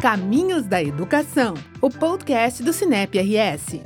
Caminhos 0.00 0.66
da 0.66 0.82
Educação, 0.82 1.52
o 1.78 1.90
podcast 1.90 2.62
do 2.62 2.72
Cinep 2.72 3.18
RS. 3.18 3.82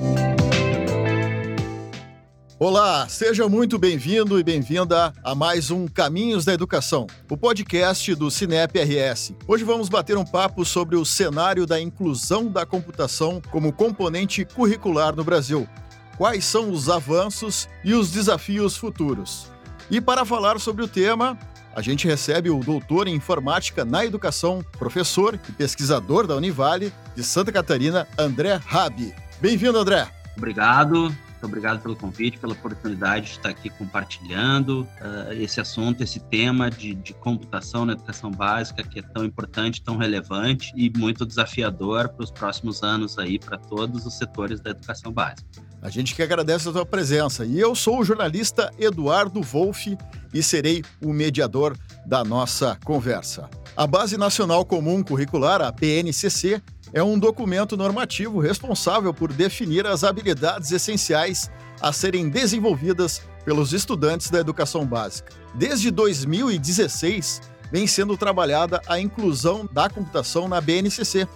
Olá, 2.56 3.08
seja 3.08 3.48
muito 3.48 3.80
bem-vindo 3.80 4.38
e 4.38 4.44
bem-vinda 4.44 5.12
a 5.24 5.34
mais 5.34 5.72
um 5.72 5.88
Caminhos 5.88 6.44
da 6.44 6.54
Educação, 6.54 7.08
o 7.28 7.36
podcast 7.36 8.14
do 8.14 8.30
Cinep 8.30 8.78
RS. 8.78 9.32
Hoje 9.48 9.64
vamos 9.64 9.88
bater 9.88 10.16
um 10.16 10.24
papo 10.24 10.64
sobre 10.64 10.94
o 10.94 11.04
cenário 11.04 11.66
da 11.66 11.80
inclusão 11.80 12.46
da 12.46 12.64
computação 12.64 13.42
como 13.50 13.72
componente 13.72 14.44
curricular 14.44 15.16
no 15.16 15.24
Brasil. 15.24 15.68
Quais 16.16 16.44
são 16.44 16.70
os 16.70 16.88
avanços 16.88 17.68
e 17.84 17.92
os 17.92 18.12
desafios 18.12 18.76
futuros? 18.76 19.50
E 19.90 20.00
para 20.00 20.24
falar 20.24 20.60
sobre 20.60 20.84
o 20.84 20.88
tema, 20.88 21.36
a 21.74 21.82
gente 21.82 22.06
recebe 22.06 22.50
o 22.50 22.60
doutor 22.60 23.08
em 23.08 23.14
informática 23.14 23.84
na 23.84 24.04
educação, 24.04 24.64
professor 24.78 25.34
e 25.48 25.52
pesquisador 25.52 26.26
da 26.26 26.36
Univale 26.36 26.92
de 27.16 27.22
Santa 27.22 27.50
Catarina, 27.50 28.06
André 28.16 28.54
Rabi. 28.54 29.14
Bem-vindo, 29.40 29.78
André. 29.78 30.08
Obrigado. 30.36 31.14
Obrigado 31.42 31.82
pelo 31.82 31.94
convite, 31.94 32.38
pela 32.38 32.54
oportunidade 32.54 33.26
de 33.26 33.32
estar 33.32 33.50
aqui 33.50 33.68
compartilhando 33.68 34.80
uh, 34.80 35.32
esse 35.32 35.60
assunto, 35.60 36.02
esse 36.02 36.18
tema 36.18 36.70
de, 36.70 36.94
de, 36.94 37.12
computação 37.12 37.84
na 37.84 37.92
educação 37.92 38.30
básica, 38.30 38.82
que 38.82 39.00
é 39.00 39.02
tão 39.02 39.26
importante, 39.26 39.82
tão 39.82 39.98
relevante 39.98 40.72
e 40.74 40.90
muito 40.96 41.26
desafiador 41.26 42.08
para 42.08 42.24
os 42.24 42.30
próximos 42.30 42.82
anos 42.82 43.18
aí 43.18 43.38
para 43.38 43.58
todos 43.58 44.06
os 44.06 44.14
setores 44.14 44.58
da 44.58 44.70
educação 44.70 45.12
básica. 45.12 45.44
A 45.84 45.90
gente 45.90 46.14
que 46.14 46.22
agradece 46.22 46.66
a 46.66 46.72
tua 46.72 46.86
presença. 46.86 47.44
E 47.44 47.60
eu 47.60 47.74
sou 47.74 48.00
o 48.00 48.04
jornalista 48.04 48.72
Eduardo 48.78 49.42
Wolff 49.42 49.98
e 50.32 50.42
serei 50.42 50.82
o 51.02 51.12
mediador 51.12 51.76
da 52.06 52.24
nossa 52.24 52.78
conversa. 52.82 53.50
A 53.76 53.86
Base 53.86 54.16
Nacional 54.16 54.64
Comum 54.64 55.02
Curricular, 55.02 55.60
a 55.60 55.70
BNCC, 55.70 56.62
é 56.90 57.02
um 57.02 57.18
documento 57.18 57.76
normativo 57.76 58.40
responsável 58.40 59.12
por 59.12 59.30
definir 59.30 59.86
as 59.86 60.04
habilidades 60.04 60.72
essenciais 60.72 61.50
a 61.82 61.92
serem 61.92 62.30
desenvolvidas 62.30 63.20
pelos 63.44 63.74
estudantes 63.74 64.30
da 64.30 64.40
educação 64.40 64.86
básica. 64.86 65.34
Desde 65.54 65.90
2016, 65.90 67.42
vem 67.70 67.86
sendo 67.86 68.16
trabalhada 68.16 68.80
a 68.86 68.98
inclusão 68.98 69.68
da 69.70 69.90
computação 69.90 70.48
na 70.48 70.62
BNCC. 70.62 71.28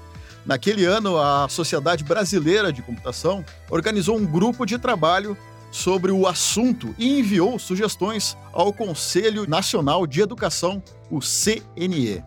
Naquele 0.48 0.86
ano, 0.86 1.18
a 1.18 1.46
Sociedade 1.46 2.02
Brasileira 2.02 2.72
de 2.72 2.80
Computação 2.80 3.44
organizou 3.70 4.16
um 4.16 4.24
grupo 4.24 4.64
de 4.64 4.78
trabalho 4.78 5.36
sobre 5.70 6.10
o 6.10 6.26
assunto 6.26 6.94
e 6.96 7.18
enviou 7.18 7.58
sugestões 7.58 8.34
ao 8.50 8.72
Conselho 8.72 9.46
Nacional 9.46 10.06
de 10.06 10.22
Educação, 10.22 10.82
o 11.10 11.18
CNE. 11.20 12.24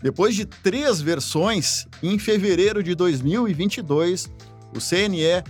Depois 0.00 0.36
de 0.36 0.44
três 0.44 1.00
versões, 1.00 1.88
em 2.00 2.20
fevereiro 2.20 2.84
de 2.84 2.94
2022, 2.94 4.30
o 4.72 4.78
CNE 4.78 5.42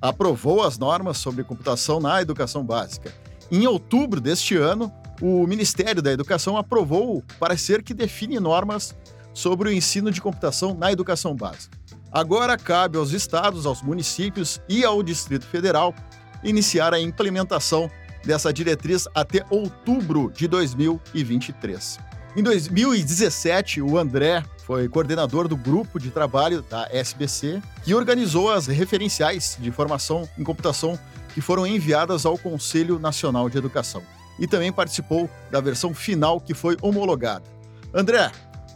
aprovou 0.00 0.62
as 0.62 0.78
normas 0.78 1.18
sobre 1.18 1.42
computação 1.42 1.98
na 1.98 2.22
educação 2.22 2.64
básica. 2.64 3.12
Em 3.50 3.66
outubro 3.66 4.20
deste 4.20 4.56
ano, 4.56 4.92
o 5.20 5.44
Ministério 5.44 6.00
da 6.00 6.12
Educação 6.12 6.56
aprovou 6.56 7.16
o 7.16 7.22
parecer 7.40 7.82
que 7.82 7.92
define 7.92 8.38
normas 8.38 8.94
sobre 9.34 9.68
o 9.68 9.72
ensino 9.72 10.10
de 10.10 10.20
computação 10.20 10.72
na 10.72 10.90
educação 10.90 11.34
básica. 11.34 11.76
Agora 12.10 12.56
cabe 12.56 12.96
aos 12.96 13.10
estados, 13.10 13.66
aos 13.66 13.82
municípios 13.82 14.60
e 14.68 14.84
ao 14.84 15.02
Distrito 15.02 15.44
Federal 15.44 15.92
iniciar 16.44 16.94
a 16.94 17.00
implementação 17.00 17.90
dessa 18.24 18.52
diretriz 18.52 19.06
até 19.14 19.44
outubro 19.50 20.30
de 20.34 20.46
2023. 20.46 21.98
Em 22.36 22.42
2017, 22.42 23.82
o 23.82 23.98
André 23.98 24.44
foi 24.64 24.88
coordenador 24.88 25.46
do 25.46 25.56
grupo 25.56 26.00
de 26.00 26.10
trabalho 26.10 26.62
da 26.62 26.88
SBC, 26.90 27.62
que 27.82 27.94
organizou 27.94 28.50
as 28.50 28.66
referenciais 28.66 29.58
de 29.60 29.70
formação 29.70 30.28
em 30.38 30.42
computação 30.42 30.98
que 31.34 31.40
foram 31.40 31.66
enviadas 31.66 32.24
ao 32.24 32.38
Conselho 32.38 32.98
Nacional 32.98 33.50
de 33.50 33.58
Educação. 33.58 34.02
E 34.38 34.46
também 34.46 34.72
participou 34.72 35.28
da 35.50 35.60
versão 35.60 35.92
final 35.92 36.40
que 36.40 36.54
foi 36.54 36.76
homologada. 36.80 37.44
André, 37.92 38.32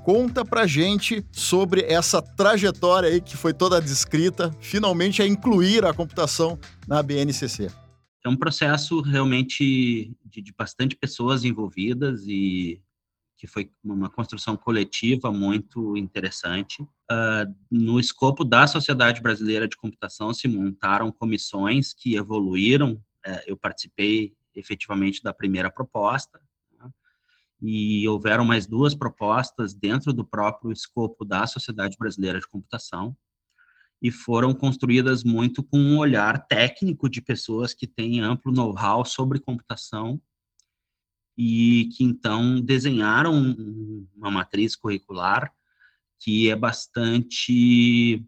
conta 0.09 0.43
pra 0.43 0.67
gente 0.67 1.23
sobre 1.31 1.83
essa 1.83 2.23
trajetória 2.23 3.11
aí 3.11 3.21
que 3.21 3.37
foi 3.37 3.53
toda 3.53 3.79
descrita, 3.79 4.51
finalmente 4.59 5.21
a 5.21 5.27
incluir 5.27 5.85
a 5.85 5.93
computação 5.93 6.59
na 6.87 7.03
BNCC. 7.03 7.71
É 8.25 8.29
um 8.31 8.35
processo 8.35 9.03
realmente 9.03 10.17
de, 10.25 10.41
de 10.41 10.55
bastante 10.57 10.97
pessoas 10.97 11.45
envolvidas 11.45 12.23
e 12.27 12.81
que 13.37 13.47
foi 13.47 13.71
uma 13.85 14.09
construção 14.09 14.57
coletiva 14.57 15.31
muito 15.31 15.95
interessante. 15.95 16.81
Uh, 16.81 17.55
no 17.71 18.01
escopo 18.01 18.47
da 18.47 18.67
Sociedade 18.67 19.21
Brasileira 19.21 19.69
de 19.69 19.77
Computação, 19.77 20.33
se 20.33 20.49
montaram 20.49 21.13
comissões 21.13 21.93
que 21.93 22.17
evoluíram. 22.17 22.95
Uh, 23.27 23.41
eu 23.47 23.59
participei 23.59 24.33
efetivamente 24.55 25.23
da 25.23 25.35
primeira 25.35 25.71
proposta? 25.71 26.41
E 27.61 28.07
houveram 28.09 28.45
mais 28.45 28.67
duas 28.67 28.95
propostas 28.95 29.75
dentro 29.75 30.13
do 30.13 30.25
próprio 30.25 30.73
escopo 30.73 31.25
da 31.25 31.47
Sociedade 31.47 31.97
Brasileira 31.99 32.39
de 32.39 32.49
Computação, 32.49 33.17
e 34.01 34.11
foram 34.11 34.55
construídas 34.55 35.25
muito 35.25 35.63
com 35.63 35.79
um 35.79 35.99
olhar 35.99 36.47
técnico 36.47 37.09
de 37.09 37.21
pessoas 37.21 37.75
que 37.75 37.87
têm 37.87 38.21
amplo 38.21 38.53
know-how 38.53 39.05
sobre 39.05 39.41
computação 39.41 40.21
e 41.37 41.89
que 41.97 42.05
então 42.05 42.61
desenharam 42.61 43.57
uma 44.17 44.31
matriz 44.31 44.77
curricular 44.77 45.53
que 46.21 46.51
é 46.51 46.57
bastante 46.57 48.25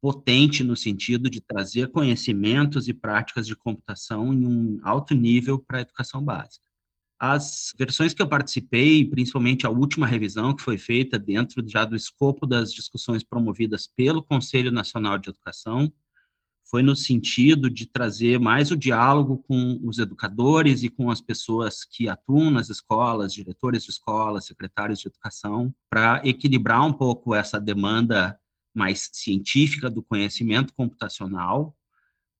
potente 0.00 0.62
no 0.62 0.76
sentido 0.76 1.28
de 1.28 1.40
trazer 1.40 1.90
conhecimentos 1.90 2.88
e 2.88 2.94
práticas 2.94 3.46
de 3.46 3.56
computação 3.56 4.32
em 4.32 4.46
um 4.46 4.80
alto 4.82 5.14
nível 5.14 5.58
para 5.58 5.78
a 5.78 5.82
educação 5.82 6.22
básica. 6.22 6.67
As 7.18 7.74
versões 7.76 8.14
que 8.14 8.22
eu 8.22 8.28
participei, 8.28 9.04
principalmente 9.04 9.66
a 9.66 9.70
última 9.70 10.06
revisão 10.06 10.54
que 10.54 10.62
foi 10.62 10.78
feita 10.78 11.18
dentro 11.18 11.66
já 11.68 11.84
do 11.84 11.96
escopo 11.96 12.46
das 12.46 12.72
discussões 12.72 13.24
promovidas 13.24 13.88
pelo 13.88 14.22
Conselho 14.22 14.70
Nacional 14.70 15.18
de 15.18 15.30
Educação, 15.30 15.92
foi 16.70 16.82
no 16.82 16.94
sentido 16.94 17.70
de 17.70 17.86
trazer 17.86 18.38
mais 18.38 18.70
o 18.70 18.76
diálogo 18.76 19.38
com 19.48 19.80
os 19.82 19.98
educadores 19.98 20.82
e 20.82 20.90
com 20.90 21.10
as 21.10 21.20
pessoas 21.20 21.82
que 21.82 22.08
atuam 22.08 22.50
nas 22.50 22.68
escolas, 22.68 23.32
diretores 23.32 23.84
de 23.84 23.90
escolas, 23.90 24.44
secretários 24.44 25.00
de 25.00 25.08
educação, 25.08 25.74
para 25.90 26.20
equilibrar 26.24 26.84
um 26.84 26.92
pouco 26.92 27.34
essa 27.34 27.58
demanda 27.58 28.38
mais 28.74 29.08
científica 29.12 29.90
do 29.90 30.02
conhecimento 30.02 30.74
computacional 30.74 31.74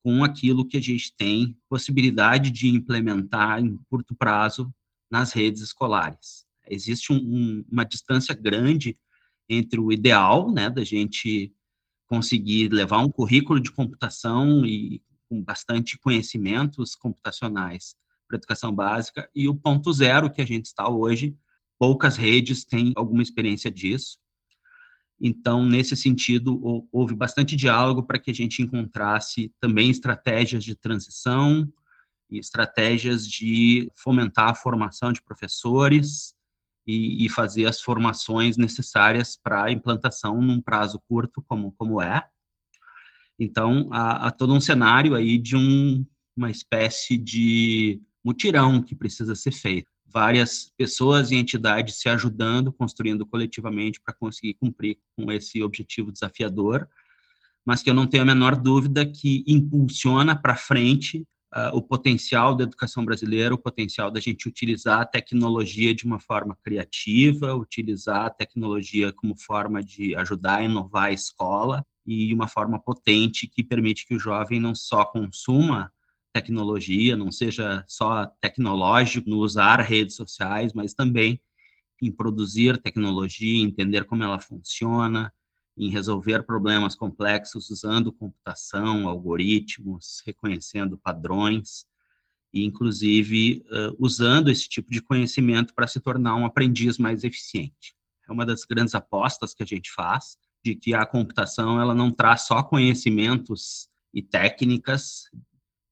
com 0.03 0.25
aquilo 0.25 0.66
que 0.66 0.76
a 0.76 0.82
gente 0.82 1.12
tem 1.16 1.56
possibilidade 1.69 2.50
de 2.50 2.69
implementar 2.69 3.60
em 3.60 3.78
curto 3.91 4.14
prazo 4.14 4.72
nas 5.10 5.32
redes 5.32 5.62
escolares. 5.62 6.47
Existe 6.69 7.12
um, 7.12 7.16
um, 7.16 7.64
uma 7.70 7.84
distância 7.84 8.34
grande 8.34 8.98
entre 9.48 9.81
o 9.81 9.91
ideal, 9.91 10.53
né, 10.53 10.69
da 10.69 10.84
gente 10.84 11.53
conseguir 12.06 12.69
levar 12.72 12.98
um 12.98 13.10
currículo 13.10 13.60
de 13.60 13.70
computação 13.70 14.64
e 14.64 15.03
com 15.28 15.42
bastante 15.42 15.98
conhecimentos 15.98 16.94
computacionais 16.94 17.94
para 18.26 18.37
educação 18.37 18.72
básica 18.72 19.28
e 19.34 19.48
o 19.48 19.54
ponto 19.54 19.92
zero 19.92 20.31
que 20.31 20.41
a 20.41 20.47
gente 20.47 20.66
está 20.66 20.88
hoje, 20.88 21.37
poucas 21.78 22.16
redes 22.16 22.64
têm 22.64 22.92
alguma 22.97 23.22
experiência 23.22 23.70
disso. 23.70 24.19
Então, 25.20 25.64
nesse 25.64 25.96
sentido, 25.96 26.86
houve 26.92 27.14
bastante 27.14 27.56
diálogo 27.56 28.04
para 28.04 28.18
que 28.18 28.30
a 28.30 28.34
gente 28.34 28.62
encontrasse 28.62 29.52
também 29.60 29.90
estratégias 29.90 30.62
de 30.62 30.76
transição 30.76 31.70
e 32.30 32.38
estratégias 32.38 33.26
de 33.26 33.90
fomentar 33.96 34.50
a 34.50 34.54
formação 34.54 35.12
de 35.12 35.20
professores 35.20 36.34
e, 36.86 37.26
e 37.26 37.28
fazer 37.28 37.66
as 37.66 37.80
formações 37.80 38.56
necessárias 38.56 39.36
para 39.36 39.64
a 39.64 39.72
implantação 39.72 40.40
num 40.40 40.60
prazo 40.60 41.00
curto, 41.08 41.43
como, 41.43 41.72
como 41.72 42.00
é. 42.00 42.26
Então, 43.38 43.88
há, 43.93 44.28
há 44.28 44.31
todo 44.31 44.54
um 44.54 44.60
cenário 44.60 45.14
aí 45.14 45.37
de 45.37 45.56
um, 45.56 46.04
uma 46.37 46.50
espécie 46.50 47.16
de 47.16 48.00
mutirão 48.25 48.82
que 48.82 48.94
precisa 48.94 49.34
ser 49.34 49.52
feito. 49.52 49.88
Várias 50.19 50.73
pessoas 50.76 51.31
e 51.31 51.37
entidades 51.37 51.94
se 51.94 52.09
ajudando, 52.09 52.73
construindo 52.73 53.25
coletivamente 53.25 54.00
para 54.00 54.12
conseguir 54.12 54.55
cumprir 54.55 54.99
com 55.17 55.31
esse 55.31 55.62
objetivo 55.62 56.11
desafiador, 56.11 56.88
mas 57.65 57.85
que 57.85 57.88
eu 57.88 57.94
não 57.94 58.05
tenho 58.05 58.25
a 58.25 58.26
menor 58.26 58.56
dúvida 58.56 59.06
que 59.06 59.44
impulsiona 59.47 60.35
para 60.35 60.56
frente 60.56 61.25
uh, 61.55 61.70
o 61.73 61.81
potencial 61.81 62.56
da 62.56 62.65
educação 62.65 63.05
brasileira, 63.05 63.55
o 63.55 63.59
potencial 63.59 64.11
da 64.11 64.19
gente 64.19 64.49
utilizar 64.49 65.03
a 65.03 65.06
tecnologia 65.06 65.94
de 65.94 66.05
uma 66.05 66.19
forma 66.19 66.59
criativa, 66.65 67.55
utilizar 67.55 68.26
a 68.26 68.31
tecnologia 68.31 69.12
como 69.12 69.38
forma 69.38 69.81
de 69.85 70.17
ajudar 70.17 70.56
a 70.56 70.65
inovar 70.65 71.05
a 71.05 71.12
escola 71.12 71.87
e 72.05 72.35
uma 72.35 72.49
forma 72.49 72.81
potente 72.81 73.47
que 73.47 73.62
permite 73.62 74.05
que 74.05 74.17
o 74.17 74.19
jovem 74.19 74.59
não 74.59 74.75
só 74.75 75.05
consuma 75.05 75.93
tecnologia, 76.40 77.17
não 77.17 77.32
seja 77.32 77.85
só 77.88 78.26
tecnológico 78.40 79.29
no 79.29 79.38
usar 79.38 79.81
redes 79.81 80.17
sociais, 80.17 80.73
mas 80.73 80.94
também 80.94 81.40
em 82.00 82.12
produzir 82.12 82.81
tecnologia, 82.81 83.64
entender 83.64 84.05
como 84.05 84.23
ela 84.23 84.38
funciona, 84.38 85.32
em 85.76 85.90
resolver 85.90 86.44
problemas 86.44 86.94
complexos 86.94 87.70
usando 87.70 88.12
computação, 88.12 89.08
algoritmos, 89.08 90.23
reconhecendo 90.26 90.99
padrões 90.99 91.87
e, 92.52 92.64
inclusive, 92.64 93.64
uh, 93.70 93.96
usando 93.99 94.49
esse 94.49 94.69
tipo 94.69 94.91
de 94.91 95.00
conhecimento 95.00 95.75
para 95.75 95.87
se 95.87 96.00
tornar 96.00 96.34
um 96.37 96.44
aprendiz 96.44 96.99
mais 96.99 97.23
eficiente. 97.23 97.94
É 98.29 98.32
uma 98.32 98.44
das 98.44 98.64
grandes 98.64 98.94
apostas 98.94 99.55
que 99.55 99.62
a 99.62 99.67
gente 99.67 99.91
faz, 99.93 100.37
de 100.64 100.75
que 100.75 100.94
a 100.94 101.06
computação 101.06 101.81
ela 101.81 101.94
não 101.94 102.11
traz 102.11 102.43
só 102.43 102.62
conhecimentos 102.62 103.88
e 104.12 104.23
técnicas, 104.23 105.31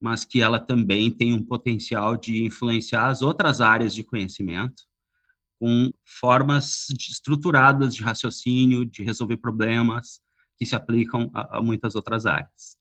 mas 0.00 0.24
que 0.24 0.40
ela 0.40 0.58
também 0.58 1.10
tem 1.10 1.32
um 1.32 1.42
potencial 1.42 2.16
de 2.16 2.44
influenciar 2.44 3.08
as 3.08 3.22
outras 3.22 3.60
áreas 3.60 3.94
de 3.94 4.04
conhecimento 4.04 4.84
com 5.58 5.90
formas 6.04 6.88
estruturadas 6.90 7.94
de 7.94 8.02
raciocínio, 8.02 8.84
de 8.84 9.02
resolver 9.02 9.38
problemas 9.38 10.20
que 10.58 10.66
se 10.66 10.74
aplicam 10.74 11.30
a, 11.34 11.58
a 11.58 11.62
muitas 11.62 11.94
outras 11.94 12.26
áreas. 12.26 12.76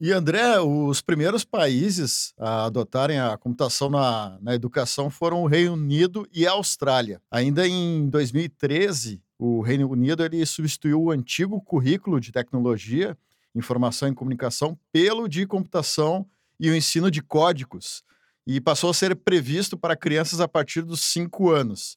E 0.00 0.10
André, 0.10 0.58
os 0.60 1.00
primeiros 1.00 1.44
países 1.44 2.34
a 2.36 2.64
adotarem 2.64 3.20
a 3.20 3.36
computação 3.36 3.88
na, 3.88 4.36
na 4.40 4.52
educação 4.52 5.08
foram 5.08 5.42
o 5.44 5.46
Reino 5.46 5.74
Unido 5.74 6.26
e 6.32 6.44
a 6.44 6.52
Austrália. 6.52 7.22
Ainda 7.30 7.68
em 7.68 8.08
2013, 8.08 9.22
o 9.38 9.60
Reino 9.60 9.88
Unido 9.88 10.24
ele 10.24 10.44
substituiu 10.44 11.02
o 11.02 11.10
antigo 11.12 11.60
currículo 11.60 12.20
de 12.20 12.32
tecnologia, 12.32 13.16
informação 13.54 14.08
e 14.08 14.14
comunicação 14.14 14.76
pelo 14.90 15.28
de 15.28 15.46
computação 15.46 16.26
e 16.58 16.70
o 16.70 16.76
ensino 16.76 17.10
de 17.10 17.22
códigos, 17.22 18.02
e 18.46 18.60
passou 18.60 18.90
a 18.90 18.94
ser 18.94 19.14
previsto 19.16 19.76
para 19.76 19.96
crianças 19.96 20.40
a 20.40 20.48
partir 20.48 20.82
dos 20.82 21.00
cinco 21.00 21.50
anos. 21.50 21.96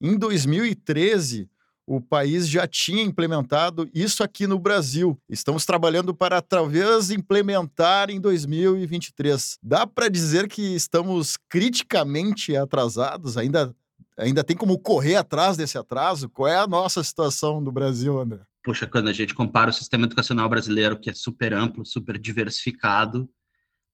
Em 0.00 0.18
2013, 0.18 1.48
o 1.86 2.00
país 2.00 2.48
já 2.48 2.66
tinha 2.66 3.02
implementado 3.02 3.88
isso 3.94 4.22
aqui 4.22 4.46
no 4.46 4.58
Brasil. 4.58 5.20
Estamos 5.28 5.66
trabalhando 5.66 6.14
para 6.14 6.40
talvez 6.40 7.10
implementar 7.10 8.10
em 8.10 8.20
2023. 8.20 9.58
Dá 9.62 9.86
para 9.86 10.08
dizer 10.08 10.48
que 10.48 10.74
estamos 10.74 11.36
criticamente 11.48 12.56
atrasados? 12.56 13.36
Ainda, 13.36 13.74
ainda 14.16 14.42
tem 14.42 14.56
como 14.56 14.78
correr 14.78 15.16
atrás 15.16 15.56
desse 15.56 15.76
atraso? 15.76 16.28
Qual 16.28 16.48
é 16.48 16.56
a 16.56 16.66
nossa 16.66 17.04
situação 17.04 17.62
do 17.62 17.70
Brasil, 17.70 18.18
André? 18.18 18.40
Poxa, 18.64 18.86
quando 18.86 19.08
a 19.08 19.12
gente 19.12 19.34
compara 19.34 19.70
o 19.70 19.74
sistema 19.74 20.06
educacional 20.06 20.48
brasileiro, 20.48 20.98
que 20.98 21.10
é 21.10 21.14
super 21.14 21.52
amplo, 21.52 21.84
super 21.84 22.18
diversificado, 22.18 23.28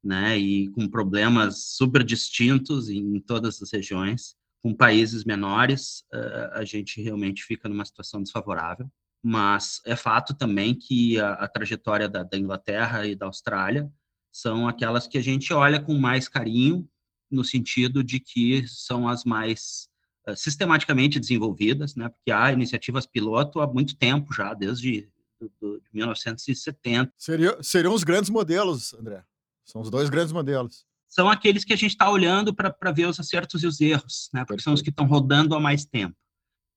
né, 0.02 0.38
e 0.38 0.68
com 0.70 0.88
problemas 0.88 1.64
super 1.76 2.02
distintos 2.02 2.88
em 2.88 3.20
todas 3.20 3.60
as 3.62 3.70
regiões, 3.72 4.34
com 4.62 4.74
países 4.74 5.24
menores, 5.24 6.04
uh, 6.12 6.52
a 6.52 6.64
gente 6.64 7.00
realmente 7.02 7.44
fica 7.44 7.68
numa 7.68 7.84
situação 7.84 8.22
desfavorável. 8.22 8.90
Mas 9.22 9.82
é 9.84 9.94
fato 9.94 10.34
também 10.34 10.74
que 10.74 11.20
a, 11.20 11.32
a 11.34 11.48
trajetória 11.48 12.08
da, 12.08 12.22
da, 12.22 12.38
Inglaterra 12.38 13.06
e 13.06 13.14
da 13.14 13.26
Austrália 13.26 13.90
são 14.32 14.66
aquelas 14.66 15.06
que 15.06 15.18
a 15.18 15.22
gente 15.22 15.52
olha 15.52 15.80
com 15.80 15.94
mais 15.94 16.28
carinho, 16.28 16.88
no 17.30 17.44
sentido 17.44 18.02
de 18.02 18.18
que 18.18 18.66
são 18.66 19.08
as 19.08 19.24
mais 19.24 19.88
uh, 20.26 20.36
sistematicamente 20.36 21.20
desenvolvidas, 21.20 21.94
né? 21.94 22.08
porque 22.08 22.30
há 22.30 22.52
iniciativas 22.52 23.06
piloto 23.06 23.60
há 23.60 23.66
muito 23.66 23.96
tempo 23.96 24.32
já, 24.32 24.54
desde 24.54 25.08
do, 25.40 25.50
do, 25.60 25.80
de 25.80 25.88
1970. 25.92 27.12
Seria, 27.16 27.62
seriam 27.62 27.94
os 27.94 28.04
grandes 28.04 28.30
modelos, 28.30 28.94
André. 28.94 29.24
São 29.70 29.80
os 29.80 29.90
dois 29.90 30.10
grandes 30.10 30.32
modelos 30.32 30.84
são 31.10 31.28
aqueles 31.28 31.64
que 31.64 31.72
a 31.72 31.76
gente 31.76 31.90
está 31.90 32.08
olhando 32.08 32.54
para 32.54 32.92
ver 32.92 33.06
os 33.06 33.18
acertos 33.18 33.64
e 33.64 33.66
os 33.66 33.80
erros, 33.80 34.30
né? 34.32 34.44
porque 34.44 34.62
são 34.62 34.72
os 34.72 34.80
que 34.80 34.90
estão 34.90 35.06
rodando 35.06 35.56
há 35.56 35.60
mais 35.60 35.84
tempo. 35.84 36.16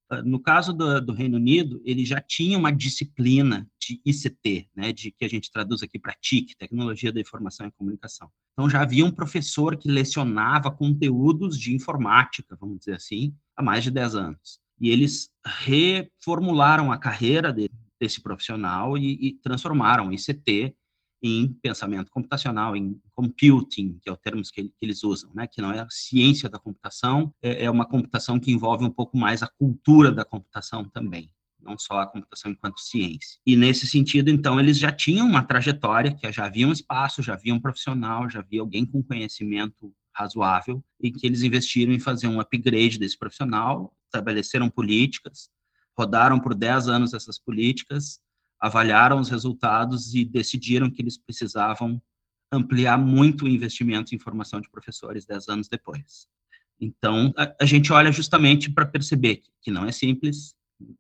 Ah, 0.09 0.23
no 0.23 0.39
caso 0.39 0.73
do, 0.73 0.99
do, 0.99 1.13
Reino 1.13 1.37
Unido, 1.37 1.81
ele 1.85 2.03
já 2.03 2.19
tinha 2.19 2.57
uma 2.57 2.71
disciplina 2.71 3.67
de 3.79 4.01
ICT, 4.03 4.69
né, 4.75 4.91
de 4.91 5.11
que 5.11 5.23
a 5.23 5.27
gente 5.27 5.51
traduz 5.51 5.83
aqui 5.83 5.99
para 5.99 6.15
TIC, 6.19 6.55
Tecnologia 6.57 7.11
da 7.11 7.21
Informação 7.21 7.67
e 7.67 7.71
Comunicação. 7.71 8.29
Então 8.53 8.69
já 8.69 8.81
havia 8.81 9.05
um 9.05 9.11
professor 9.11 9.77
que 9.77 9.89
lecionava 9.89 10.71
conteúdos 10.71 11.57
de 11.57 11.73
informática, 11.73 12.57
vamos 12.59 12.79
dizer 12.79 12.95
assim, 12.95 13.35
há 13.55 13.63
mais 13.63 13.83
de 13.83 13.91
10 13.91 14.15
anos. 14.15 14.59
E 14.79 14.89
eles 14.89 15.29
reformularam 15.45 16.91
a 16.91 16.97
carreira 16.97 17.53
de, 17.53 17.69
desse 17.99 18.19
profissional 18.19 18.97
e, 18.97 19.13
e 19.27 19.33
transformaram 19.41 20.07
o 20.07 20.13
ICT 20.13 20.75
em 21.23 21.47
pensamento 21.47 22.11
computacional, 22.11 22.75
em 22.75 22.99
computing, 23.15 23.97
que 24.01 24.09
é 24.09 24.11
o 24.11 24.17
termo 24.17 24.41
que, 24.43 24.73
eles 24.81 25.03
usam, 25.05 25.31
né? 25.33 25.47
que 25.47 25.61
não 25.61 25.71
é 25.71 25.79
a 25.79 25.87
ciência 25.89 26.49
da 26.49 26.59
computação, 26.59 27.33
é, 27.41 27.63
é 27.63 27.71
uma 27.71 27.87
computação 27.87 28.37
que 28.37 28.51
envolve 28.51 28.83
um 28.83 28.89
pouco 28.89 29.17
mais 29.17 29.41
a 29.41 29.47
cultura 29.47 30.11
da 30.11 30.25
computação 30.25 30.83
também 30.83 31.31
não 31.63 31.77
só 31.77 31.99
a 32.01 32.05
computação 32.05 32.51
enquanto 32.51 32.81
ciência. 32.81 33.39
E 33.45 33.55
nesse 33.55 33.87
sentido, 33.87 34.29
então, 34.29 34.59
eles 34.59 34.77
já 34.77 34.91
tinham 34.91 35.25
uma 35.25 35.41
trajetória, 35.41 36.13
que 36.13 36.29
já 36.29 36.45
havia 36.45 36.67
um 36.67 36.73
espaço, 36.73 37.23
já 37.23 37.35
havia 37.35 37.53
um 37.53 37.59
profissional, 37.59 38.29
já 38.29 38.39
havia 38.39 38.59
alguém 38.59 38.85
com 38.85 39.01
conhecimento 39.01 39.93
razoável, 40.13 40.83
e 40.99 41.09
que 41.09 41.25
eles 41.25 41.41
investiram 41.41 41.93
em 41.93 41.99
fazer 41.99 42.27
um 42.27 42.41
upgrade 42.41 42.99
desse 42.99 43.17
profissional, 43.17 43.95
estabeleceram 44.05 44.69
políticas, 44.69 45.49
rodaram 45.97 46.39
por 46.39 46.53
10 46.53 46.87
anos 46.89 47.13
essas 47.13 47.39
políticas, 47.39 48.19
avaliaram 48.63 49.19
os 49.19 49.29
resultados 49.29 50.15
e 50.15 50.23
decidiram 50.23 50.89
que 50.89 51.01
eles 51.01 51.17
precisavam 51.17 52.01
ampliar 52.49 52.97
muito 52.97 53.43
o 53.43 53.49
investimento 53.49 54.15
em 54.15 54.19
formação 54.19 54.61
de 54.61 54.69
professores 54.69 55.25
dez 55.25 55.49
anos 55.49 55.67
depois. 55.67 56.29
Então, 56.79 57.33
a, 57.35 57.53
a 57.59 57.65
gente 57.65 57.91
olha 57.91 58.09
justamente 58.09 58.71
para 58.71 58.85
perceber 58.85 59.35
que, 59.37 59.51
que 59.63 59.69
não 59.69 59.85
é 59.85 59.91
simples, 59.91 60.55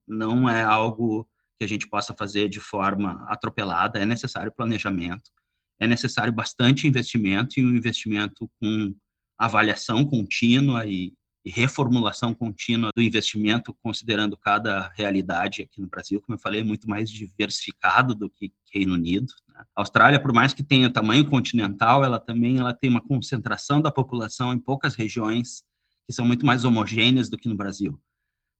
não 0.05 0.49
é 0.49 0.61
algo 0.61 1.25
que 1.57 1.63
a 1.63 1.67
gente 1.67 1.87
possa 1.87 2.13
fazer 2.13 2.49
de 2.49 2.59
forma 2.59 3.23
atropelada, 3.29 3.97
é 3.97 4.05
necessário 4.05 4.51
planejamento, 4.51 5.31
é 5.79 5.87
necessário 5.87 6.33
bastante 6.33 6.85
investimento 6.85 7.61
e 7.61 7.65
um 7.65 7.73
investimento 7.73 8.51
com 8.59 8.93
avaliação 9.37 10.03
contínua 10.03 10.85
e, 10.85 11.13
e 11.45 11.49
reformulação 11.49 12.33
contínua 12.33 12.91
do 12.95 13.01
investimento, 13.01 13.73
considerando 13.81 14.37
cada 14.37 14.89
realidade 14.95 15.61
aqui 15.61 15.81
no 15.81 15.87
Brasil, 15.87 16.21
como 16.21 16.35
eu 16.35 16.39
falei, 16.39 16.61
é 16.61 16.63
muito 16.63 16.89
mais 16.89 17.09
diversificado 17.09 18.15
do 18.15 18.29
que 18.29 18.53
Reino 18.73 18.93
Unido. 18.93 19.33
Né? 19.49 19.65
A 19.75 19.81
Austrália, 19.81 20.19
por 20.19 20.31
mais 20.31 20.53
que 20.53 20.63
tenha 20.63 20.89
tamanho 20.89 21.29
continental, 21.29 22.03
ela 22.03 22.19
também 22.19 22.59
ela 22.59 22.73
tem 22.73 22.89
uma 22.89 23.01
concentração 23.01 23.81
da 23.81 23.91
população 23.91 24.53
em 24.53 24.59
poucas 24.59 24.95
regiões 24.95 25.63
que 26.07 26.13
são 26.13 26.25
muito 26.25 26.45
mais 26.45 26.63
homogêneas 26.63 27.29
do 27.29 27.37
que 27.37 27.49
no 27.49 27.55
Brasil. 27.55 27.99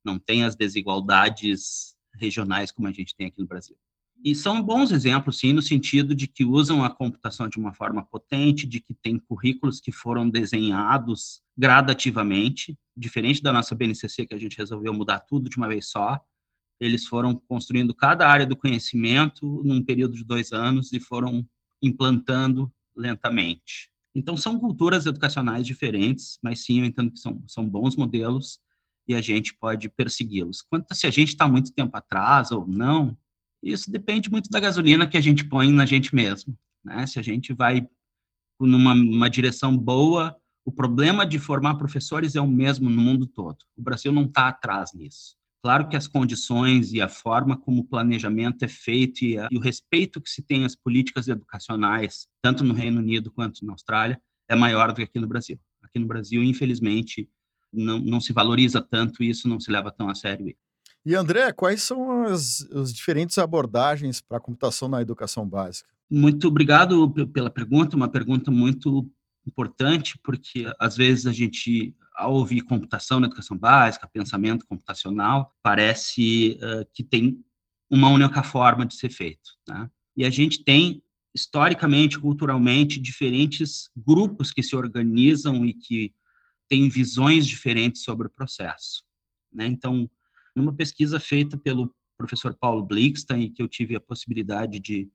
Não 0.04 0.20
tem 0.20 0.44
as 0.44 0.56
desigualdades 0.56 1.96
regionais 2.14 2.72
como 2.72 2.88
a 2.88 2.92
gente 2.92 3.16
tem 3.16 3.28
aqui 3.28 3.40
no 3.40 3.48
Brasil. 3.48 3.78
E 4.24 4.34
são 4.34 4.64
bons 4.64 4.90
exemplos, 4.92 5.38
sim, 5.38 5.52
no 5.52 5.62
sentido 5.62 6.16
de 6.16 6.28
que 6.28 6.46
usam 6.46 6.82
a 6.82 6.90
computação 6.90 7.50
de 7.50 7.58
uma 7.58 7.74
forma 7.74 8.06
potente, 8.06 8.66
de 8.66 8.80
que 8.80 8.94
tem 8.94 9.20
currículos 9.20 9.82
que 9.82 9.92
foram 9.92 10.30
desenhados 10.30 11.42
gradativamente, 11.58 12.78
diferente 12.96 13.44
da 13.44 13.52
nossa 13.52 13.76
BNCC, 13.76 14.26
que 14.26 14.34
a 14.34 14.40
gente 14.40 14.58
resolveu 14.58 14.94
mudar 14.94 15.20
tudo 15.20 15.50
de 15.50 15.58
uma 15.58 15.68
vez 15.68 15.90
só. 15.90 16.18
Eles 16.80 17.06
foram 17.06 17.36
construindo 17.36 17.94
cada 17.94 18.26
área 18.26 18.46
do 18.46 18.56
conhecimento 18.56 19.62
num 19.66 19.84
período 19.84 20.16
de 20.16 20.24
dois 20.24 20.54
anos 20.54 20.94
e 20.94 21.02
foram 21.02 21.46
implantando 21.82 22.72
lentamente. 22.96 23.90
Então, 24.16 24.38
são 24.38 24.58
culturas 24.58 25.06
educacionais 25.06 25.68
diferentes, 25.68 26.40
mas 26.42 26.64
sim, 26.64 26.80
eu 26.80 26.86
entendo 26.86 27.12
que 27.12 27.20
são, 27.20 27.44
são 27.46 27.68
bons 27.68 27.98
modelos 27.98 28.58
e 29.06 29.16
a 29.16 29.22
gente 29.22 29.54
pode 29.54 29.90
persegui-los. 29.90 30.62
Quanto 30.62 30.90
a 30.92 30.96
se 30.96 31.06
a 31.06 31.12
gente 31.12 31.30
está 31.30 31.46
muito 31.46 31.74
tempo 31.74 31.98
atrás 31.98 32.52
ou 32.52 32.66
não, 32.66 33.18
isso 33.64 33.90
depende 33.90 34.30
muito 34.30 34.50
da 34.50 34.60
gasolina 34.60 35.08
que 35.08 35.18
a 35.18 35.22
gente 35.22 35.46
põe 35.46 35.72
na 35.72 35.86
gente 35.86 36.14
mesmo. 36.14 36.58
Né? 36.84 37.08
Se 37.08 37.20
a 37.20 37.22
gente 37.22 37.54
vai 37.54 37.88
numa 38.60 39.30
direção 39.30 39.78
boa, 39.78 40.36
o 40.66 40.72
problema 40.72 41.26
de 41.26 41.40
formar 41.40 41.76
professores 41.76 42.36
é 42.36 42.42
o 42.42 42.48
mesmo 42.48 42.90
no 42.90 43.02
mundo 43.02 43.28
todo. 43.28 43.58
O 43.76 43.82
Brasil 43.82 44.12
não 44.12 44.26
está 44.26 44.48
atrás 44.48 44.94
nisso. 44.94 45.36
Claro 45.62 45.88
que 45.88 45.96
as 45.96 46.08
condições 46.08 46.92
e 46.92 47.02
a 47.02 47.08
forma 47.08 47.58
como 47.58 47.82
o 47.82 47.86
planejamento 47.86 48.64
é 48.64 48.68
feito 48.68 49.24
e, 49.24 49.38
a, 49.38 49.48
e, 49.50 49.58
o 49.58 49.62
respeito 49.62 50.20
que 50.20 50.30
se 50.30 50.42
tem 50.42 50.66
às 50.66 50.76
políticas 50.76 51.30
educacionais, 51.30 52.28
tanto 52.42 52.66
no 52.66 52.74
Reino 52.74 53.00
Unido 53.00 53.32
quanto 53.32 53.66
na 53.66 53.72
Austrália, 53.72 54.22
é 54.50 54.56
maior 54.56 54.90
do 54.90 54.96
que 54.96 55.04
aqui 55.04 55.20
no 55.20 55.28
Brasil. 55.28 55.58
Aqui 55.82 56.00
no 56.00 56.06
Brasil, 56.06 56.44
infelizmente, 56.44 57.30
não, 57.72 57.98
não 57.98 58.20
se 58.20 58.34
valoriza 58.34 58.82
tanto 58.82 59.24
isso, 59.24 59.48
não 59.48 59.60
se 59.60 59.72
leva 59.72 59.90
tão 59.90 60.10
a 60.10 60.16
sério. 60.16 60.54
E 61.06 61.16
André, 61.16 61.52
quais 61.52 61.84
são 61.84 62.24
as, 62.24 62.62
as 62.72 62.94
diferentes 62.94 63.38
abordagens 63.38 64.22
para 64.22 64.38
a 64.38 64.42
computação 64.42 64.88
na 64.88 65.02
educação 65.02 65.48
básica? 65.48 65.90
Muito 66.10 66.48
obrigado 66.48 67.12
pela 67.34 67.50
pergunta, 67.50 67.96
uma 67.96 68.08
pergunta 68.08 68.50
muito 68.50 69.10
importante, 69.46 70.18
porque 70.24 70.72
às 70.80 70.96
vezes 70.96 71.26
a 71.26 71.34
gente, 71.34 71.94
ao 72.16 72.34
ouvir 72.34 72.62
computação 72.62 73.20
na 73.20 73.28
educação 73.28 73.58
básica, 73.58 74.08
pensamento 74.08 74.66
computacional, 74.66 75.54
parece 75.62 76.58
uh, 76.62 76.86
que 76.94 77.04
tem 77.04 77.44
uma 77.90 78.10
única 78.10 78.42
forma 78.42 78.86
de 78.86 78.96
ser 78.96 79.10
feito. 79.10 79.52
Né? 79.68 79.90
E 80.16 80.26
a 80.26 80.30
gente 80.30 80.64
tem, 80.64 81.04
historicamente, 81.36 82.18
culturalmente, 82.18 83.00
diferentes 83.00 83.90
grupos 83.96 84.52
que 84.52 84.64
se 84.64 84.76
organizam 84.76 85.66
e 85.66 85.74
que 85.74 86.14
têm 86.70 86.88
visões 86.90 87.46
diferentes 87.46 88.04
sobre 88.04 88.28
o 88.28 88.32
processo. 88.32 89.04
Né? 89.52 89.68
Então, 89.68 90.10
numa 90.56 90.74
pesquisa 90.74 91.20
feita 91.20 91.58
pelo 91.58 91.94
professor 92.18 92.56
Paulo 92.56 92.84
Blixstein, 92.84 93.52
que 93.52 93.62
eu 93.62 93.68
tive 93.68 93.96
a 93.96 94.00
possibilidade 94.00 94.80
de, 94.80 95.10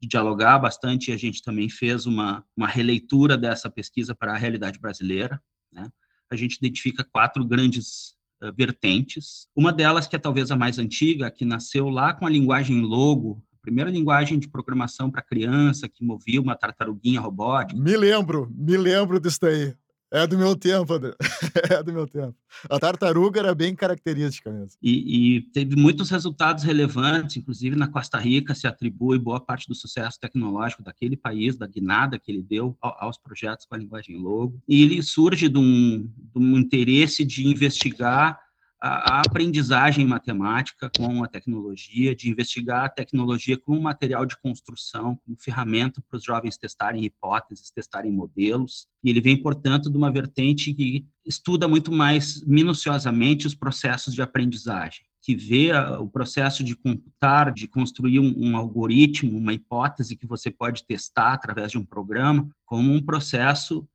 de 0.00 0.08
dialogar 0.08 0.58
bastante, 0.58 1.10
e 1.10 1.14
a 1.14 1.16
gente 1.16 1.42
também 1.42 1.68
fez 1.68 2.06
uma, 2.06 2.44
uma 2.56 2.66
releitura 2.66 3.36
dessa 3.36 3.70
pesquisa 3.70 4.14
para 4.14 4.32
a 4.32 4.36
realidade 4.36 4.78
brasileira. 4.78 5.42
Né? 5.72 5.90
A 6.30 6.36
gente 6.36 6.56
identifica 6.56 7.04
quatro 7.04 7.44
grandes 7.44 8.14
uh, 8.42 8.52
vertentes. 8.56 9.46
Uma 9.56 9.72
delas, 9.72 10.06
que 10.06 10.16
é 10.16 10.18
talvez 10.18 10.50
a 10.50 10.56
mais 10.56 10.78
antiga, 10.78 11.30
que 11.30 11.44
nasceu 11.44 11.88
lá 11.88 12.12
com 12.12 12.26
a 12.26 12.30
linguagem 12.30 12.80
Logo, 12.80 13.42
a 13.52 13.62
primeira 13.62 13.90
linguagem 13.90 14.38
de 14.38 14.48
programação 14.48 15.10
para 15.10 15.22
criança, 15.22 15.88
que 15.88 16.04
movia 16.04 16.40
uma 16.40 16.56
tartaruguinha 16.56 17.20
robótica. 17.20 17.80
Me 17.80 17.96
lembro, 17.96 18.52
me 18.54 18.76
lembro 18.76 19.18
disso 19.18 19.38
daí. 19.40 19.74
É 20.12 20.26
do 20.26 20.36
meu 20.36 20.54
tempo, 20.54 20.92
André. 20.92 21.14
É 21.70 21.82
do 21.82 21.92
meu 21.92 22.06
tempo. 22.06 22.34
A 22.68 22.78
tartaruga 22.78 23.40
era 23.40 23.54
bem 23.54 23.74
característica 23.74 24.50
mesmo. 24.50 24.78
E, 24.82 25.36
e, 25.36 25.40
teve 25.52 25.74
muitos 25.74 26.10
resultados 26.10 26.64
relevantes, 26.64 27.36
inclusive 27.36 27.76
na 27.76 27.88
Costa 27.88 28.18
Rica 28.18 28.54
se 28.54 28.66
atribui 28.66 29.18
boa 29.18 29.40
parte 29.40 29.66
do 29.68 29.74
sucesso 29.74 30.18
tecnológico 30.20 30.82
daquele 30.82 31.16
país, 31.16 31.56
da 31.56 31.66
guinada 31.66 32.18
que 32.18 32.30
ele 32.30 32.42
deu 32.42 32.76
aos 32.80 33.16
projetos 33.16 33.64
com 33.64 33.74
a 33.74 33.78
linguagem 33.78 34.18
Logo. 34.18 34.60
E 34.68 34.82
ele 34.82 35.02
surge 35.02 35.48
de 35.48 35.58
um, 35.58 36.02
de 36.02 36.38
um 36.38 36.58
interesse 36.58 37.24
de 37.24 37.46
investigar 37.46 38.38
a, 38.82 39.20
aprendizagem 39.20 40.04
matemática 40.04 40.90
com 40.96 41.22
a 41.22 41.28
tecnologia, 41.28 42.16
de 42.16 42.28
investigar 42.28 42.84
a 42.84 42.88
tecnologia 42.88 43.56
como 43.56 43.80
material 43.80 44.26
de 44.26 44.36
construção, 44.36 45.16
como 45.24 45.36
ferramenta 45.38 46.02
para 46.08 46.16
os 46.16 46.24
jovens 46.24 46.56
testarem 46.56 47.04
hipóteses, 47.04 47.70
testarem 47.70 48.10
modelos. 48.10 48.88
E 49.04 49.10
ele 49.10 49.20
vem, 49.20 49.40
portanto, 49.40 49.88
de 49.88 49.96
uma 49.96 50.10
vertente 50.10 50.74
que 50.74 51.06
estuda 51.24 51.68
muito 51.68 51.92
mais 51.92 52.42
minuciosamente 52.44 53.46
os 53.46 53.54
processos 53.54 54.14
de 54.14 54.22
aprendizagem 54.22 55.04
que 55.24 55.36
vê 55.36 55.70
o 56.00 56.08
processo 56.08 56.64
de 56.64 56.74
computar, 56.74 57.52
de 57.52 57.68
construir 57.68 58.18
um, 58.18 58.34
um, 58.36 58.56
algoritmo, 58.56 59.38
uma 59.38 59.54
hipótese 59.54 60.16
que 60.16 60.26
você 60.26 60.50
pode 60.50 60.84
testar 60.84 61.34
através 61.34 61.70
de 61.70 61.78
um 61.78 61.84
programa, 61.84 62.48
como 62.66 62.92
um 62.92 63.00
processo 63.00 63.86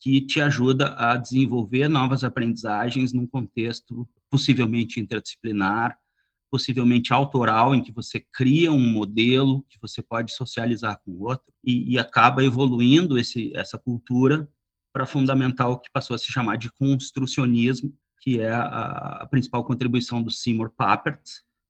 que 0.00 0.20
te 0.20 0.40
ajuda 0.40 0.96
a 0.98 1.16
desenvolver 1.16 1.86
novas 1.86 2.24
aprendizagens 2.24 3.12
num 3.12 3.28
contexto 3.28 4.08
possivelmente 4.32 4.98
interdisciplinar, 4.98 5.98
possivelmente 6.50 7.12
autoral, 7.12 7.74
em 7.74 7.82
que 7.82 7.92
você 7.92 8.24
cria 8.32 8.72
um 8.72 8.80
modelo 8.80 9.62
que 9.68 9.78
você 9.80 10.00
pode 10.00 10.32
socializar 10.32 10.98
com 11.04 11.12
o 11.12 11.24
outro 11.24 11.52
e, 11.62 11.92
e 11.92 11.98
acaba 11.98 12.42
evoluindo 12.42 13.18
esse, 13.18 13.54
essa 13.54 13.78
cultura 13.78 14.48
para 14.90 15.04
fundamental 15.04 15.78
que 15.78 15.90
passou 15.92 16.14
a 16.14 16.18
se 16.18 16.32
chamar 16.32 16.56
de 16.56 16.72
construcionismo, 16.72 17.94
que 18.22 18.40
é 18.40 18.50
a, 18.50 19.18
a 19.22 19.26
principal 19.26 19.64
contribuição 19.64 20.22
do 20.22 20.30
Seymour 20.30 20.70
Papert, 20.70 21.22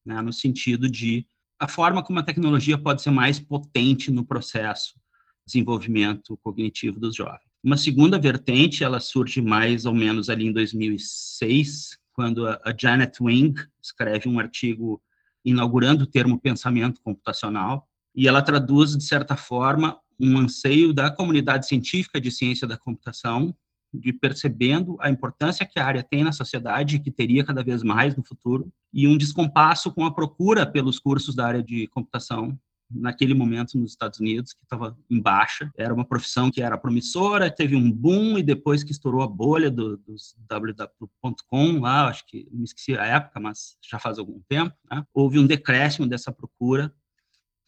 né, 0.07 0.21
no 0.23 0.33
sentido 0.33 0.89
de 0.89 1.27
a 1.59 1.67
forma 1.67 2.03
como 2.03 2.21
a 2.21 2.25
tecnologia 2.25 2.79
pode 2.79 3.03
ser 3.03 3.11
mais 3.11 3.41
potente 3.41 4.11
no 4.11 4.25
processo 4.25 4.95
de 4.95 5.53
desenvolvimento 5.53 6.37
cognitivo 6.39 7.01
dos 7.01 7.15
jovens. 7.17 7.51
Uma 7.63 7.77
segunda 7.77 8.19
vertente, 8.19 8.83
ela 8.83 9.01
surge 9.01 9.41
mais 9.41 9.85
ou 9.85 9.95
menos 9.95 10.29
ali 10.29 10.47
em 10.47 10.53
2006, 10.53 12.02
quando 12.13 12.47
a, 12.47 12.61
Janet 12.79 13.23
Wing 13.23 13.55
escreve 13.83 14.29
um 14.29 14.39
artigo 14.39 15.01
inaugurando 15.45 16.05
o 16.05 16.07
termo 16.07 16.39
pensamento 16.39 17.01
computacional, 17.03 17.89
e 18.15 18.29
ela 18.29 18.43
traduz, 18.43 18.97
de 18.97 19.05
certa 19.05 19.37
forma, 19.37 19.99
um 20.21 20.39
anseio 20.39 20.93
da 20.93 21.11
comunidade 21.11 21.67
científica 21.67 22.21
de 22.21 22.31
ciência 22.31 22.67
da 22.67 22.77
computação, 22.77 23.55
de 23.93 24.13
percebendo 24.13 24.97
a 25.01 25.11
importância 25.11 25.67
que 25.67 25.79
a 25.79 25.85
área 25.85 26.03
tem 26.03 26.25
na 26.25 26.33
sociedade, 26.33 26.99
que 26.99 27.11
teria 27.11 27.45
cada 27.45 27.63
vez 27.63 27.83
mais 27.83 28.17
no 28.17 28.25
futuro, 28.25 28.73
e 28.93 29.07
um 29.09 29.19
descompasso 29.19 29.93
com 29.93 30.05
a 30.07 30.15
procura 30.15 30.65
pelos 30.65 30.99
cursos 30.99 31.35
da 31.35 31.47
área 31.47 31.63
de 31.63 31.87
computação 31.89 32.59
naquele 32.95 33.35
momento 33.35 33.79
nos 33.79 33.93
Estados 33.93 34.21
Unidos, 34.21 34.53
que 34.53 34.63
estava 34.63 34.97
em 35.11 35.21
baixa. 35.21 35.71
Era 35.77 35.93
uma 35.93 36.05
profissão 36.05 36.51
que 36.51 36.63
era 36.63 36.79
promissora, 36.79 37.51
teve 37.51 37.77
um 37.77 37.91
boom 37.91 38.39
e 38.39 38.43
depois 38.43 38.83
que 38.83 38.93
estourou 38.93 39.23
a 39.23 39.27
bolha 39.27 39.71
do, 39.71 39.97
dos 39.99 40.35
www.com, 40.49 41.81
lá, 41.81 42.09
acho 42.09 42.27
que 42.27 42.49
me 42.53 42.65
esqueci 42.65 42.97
a 42.97 43.05
época, 43.05 43.41
mas 43.41 43.77
já 43.83 43.99
faz 43.99 44.19
algum 44.19 44.41
tempo, 44.49 44.75
né? 44.91 45.05
houve 45.13 45.39
um 45.39 45.47
decréscimo 45.47 46.07
dessa 46.07 46.33
procura. 46.33 46.93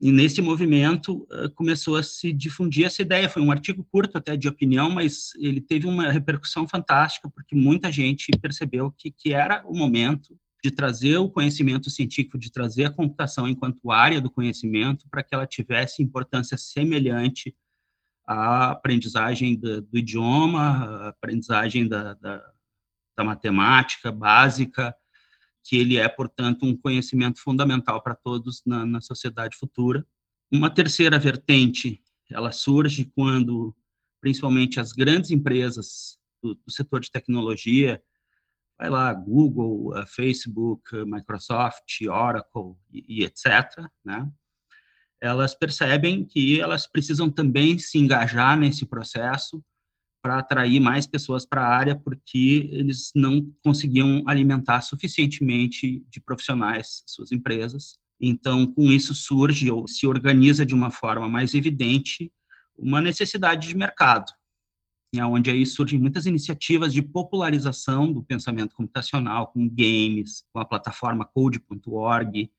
E 0.01 0.13
nesse 0.13 0.43
movimento 0.43 1.27
começou 1.55 1.97
a 1.97 2.03
se 2.03 2.33
difundir 2.33 2.85
essa 2.85 3.01
ideia. 3.01 3.29
Foi 3.29 3.41
um 3.41 3.51
artigo 3.51 3.87
curto 3.91 4.19
até 4.19 4.37
de 4.37 4.49
opinião, 4.49 4.91
mas 4.91 5.31
ele 5.39 5.61
teve 5.61 5.87
uma 5.87 6.11
repercussão 6.11 6.69
fantástica, 6.69 7.31
porque 7.31 7.55
muita 7.55 7.91
gente 7.91 8.31
percebeu 8.39 8.93
que, 8.99 9.11
que 9.11 9.33
era 9.33 9.65
o 9.67 9.75
momento 9.75 10.37
de 10.65 10.71
trazer 10.71 11.19
o 11.19 11.29
conhecimento 11.29 11.91
científico, 11.91 12.39
de 12.39 12.51
trazer 12.51 12.87
a 12.87 12.91
computação 12.91 13.47
enquanto 13.47 13.91
área 13.91 14.19
do 14.19 14.31
conhecimento 14.31 15.07
para 15.11 15.23
que 15.23 15.35
ela 15.35 15.47
tivesse 15.47 16.03
importância 16.03 16.57
semelhante 16.57 17.55
à 18.27 18.71
aprendizagem 18.71 19.57
do, 19.57 19.83
do 19.83 19.99
idioma, 19.99 20.61
à 20.61 21.09
aprendizagem 21.09 21.87
da, 21.87 22.15
da, 22.15 22.51
da 23.15 23.23
matemática 23.23 24.11
básica, 24.11 24.97
que 25.63 25.77
ele 25.77 25.99
é, 25.99 26.09
portanto, 26.09 26.65
um 26.65 26.75
conhecimento 26.75 27.43
fundamental 27.43 28.03
para 28.03 28.15
todos 28.15 28.63
na, 28.65 28.87
na 28.87 29.03
sociedade 29.03 29.59
futura. 29.59 30.03
Uma 30.51 30.71
terceira 30.71 31.19
vertente, 31.19 32.03
ela 32.31 32.53
surge 32.53 33.13
quando, 33.15 33.77
principalmente, 34.19 34.81
as 34.81 34.93
grandes 34.93 35.31
empresas 35.31 36.19
do, 36.43 36.55
do 36.55 36.71
setor 36.71 37.01
de 37.01 37.11
tecnologia, 37.11 38.03
vai 38.79 38.91
lá, 38.91 39.13
Google, 39.13 39.97
eh, 39.97 40.05
Facebook, 40.07 40.83
Microsoft, 41.05 42.01
Oracle 42.09 42.75
e, 42.93 43.21
e 43.21 43.25
etc., 43.25 43.89
né? 44.05 44.29
elas 45.21 45.55
percebem 45.55 46.25
que 46.25 46.61
elas 46.61 46.87
precisam 46.87 47.31
também 47.31 47.79
se 47.79 47.99
engajar 47.99 48.59
nesse 48.59 48.85
processo 48.85 49.65
para 50.23 50.39
atrair 50.39 50.81
mais 50.81 51.07
pessoas 51.07 51.47
para 51.47 51.63
a 51.63 51.77
área, 51.77 51.97
porque 51.97 52.69
eles 52.73 53.11
não 53.15 53.51
conseguiam 53.63 54.23
alimentar 54.27 54.83
suficientemente 54.83 56.05
de 56.11 56.21
profissionais 56.21 57.03
suas 57.07 57.33
empresas. 57.33 57.99
Então, 58.21 58.67
com 58.67 58.85
isso 58.85 59.15
surge 59.15 59.71
ou 59.71 59.87
se 59.89 60.07
organiza 60.07 60.65
de 60.65 60.75
uma 60.75 60.91
forma 60.91 61.29
mais 61.29 61.55
evidente 61.55 62.33
uma 62.77 63.01
necessidade 63.01 63.69
de 63.69 63.77
mercado 63.77 64.33
onde 65.23 65.51
aí 65.51 65.65
surgem 65.67 65.99
muitas 65.99 66.27
iniciativas 66.27 66.93
de 66.93 67.03
popularização 67.03 68.13
do 68.13 68.23
pensamento 68.23 68.75
computacional, 68.75 69.49
com 69.49 69.69
games, 69.69 70.45
com 70.53 70.61
a 70.61 70.65
plataforma 70.65 71.25
code.org, 71.25 72.51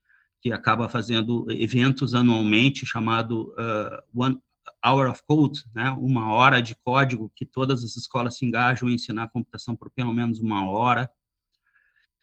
que 0.41 0.51
acaba 0.51 0.87
fazendo 0.87 1.45
eventos 1.49 2.13
anualmente 2.13 2.85
chamado 2.85 3.53
uh, 3.53 4.23
One 4.23 4.39
Hour 4.85 5.09
of 5.09 5.21
Code, 5.27 5.63
né, 5.73 5.89
uma 5.91 6.31
hora 6.31 6.61
de 6.61 6.75
código, 6.75 7.31
que 7.35 7.45
todas 7.45 7.83
as 7.83 7.95
escolas 7.95 8.37
se 8.37 8.45
engajam 8.45 8.87
em 8.87 8.93
ensinar 8.93 9.29
computação 9.29 9.75
por 9.75 9.89
pelo 9.89 10.13
menos 10.13 10.39
uma 10.39 10.69
hora. 10.69 11.09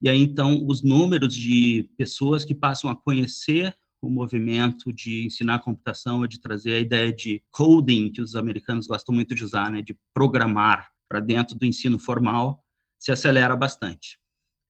E 0.01 0.09
aí, 0.09 0.21
então, 0.21 0.65
os 0.67 0.83
números 0.83 1.35
de 1.35 1.91
pessoas 1.97 2.45
que 2.45 2.55
passam 2.55 2.91
a 2.91 2.97
conhecer 2.97 3.77
o 4.03 4.11
movimento 4.11 4.93
de 4.93 5.25
ensinar 5.27 5.61
computação, 5.61 6.25
é 6.25 6.29
de 6.29 6.41
trazer 6.41 6.75
a 6.75 6.81
ideia 6.81 7.13
de 7.13 7.43
coding, 7.53 8.11
que 8.11 8.21
os 8.21 8.35
americanos 8.35 8.87
gostam 8.87 9.15
muito 9.15 9.35
de 9.35 9.45
usar, 9.45 9.71
né, 9.71 9.81
de 9.81 9.97
programar 10.13 10.91
para 11.09 11.21
dentro 11.21 11.57
do 11.57 11.65
ensino 11.65 11.99
formal, 11.99 12.65
se 12.99 13.13
acelera 13.13 13.55
bastante. 13.55 14.19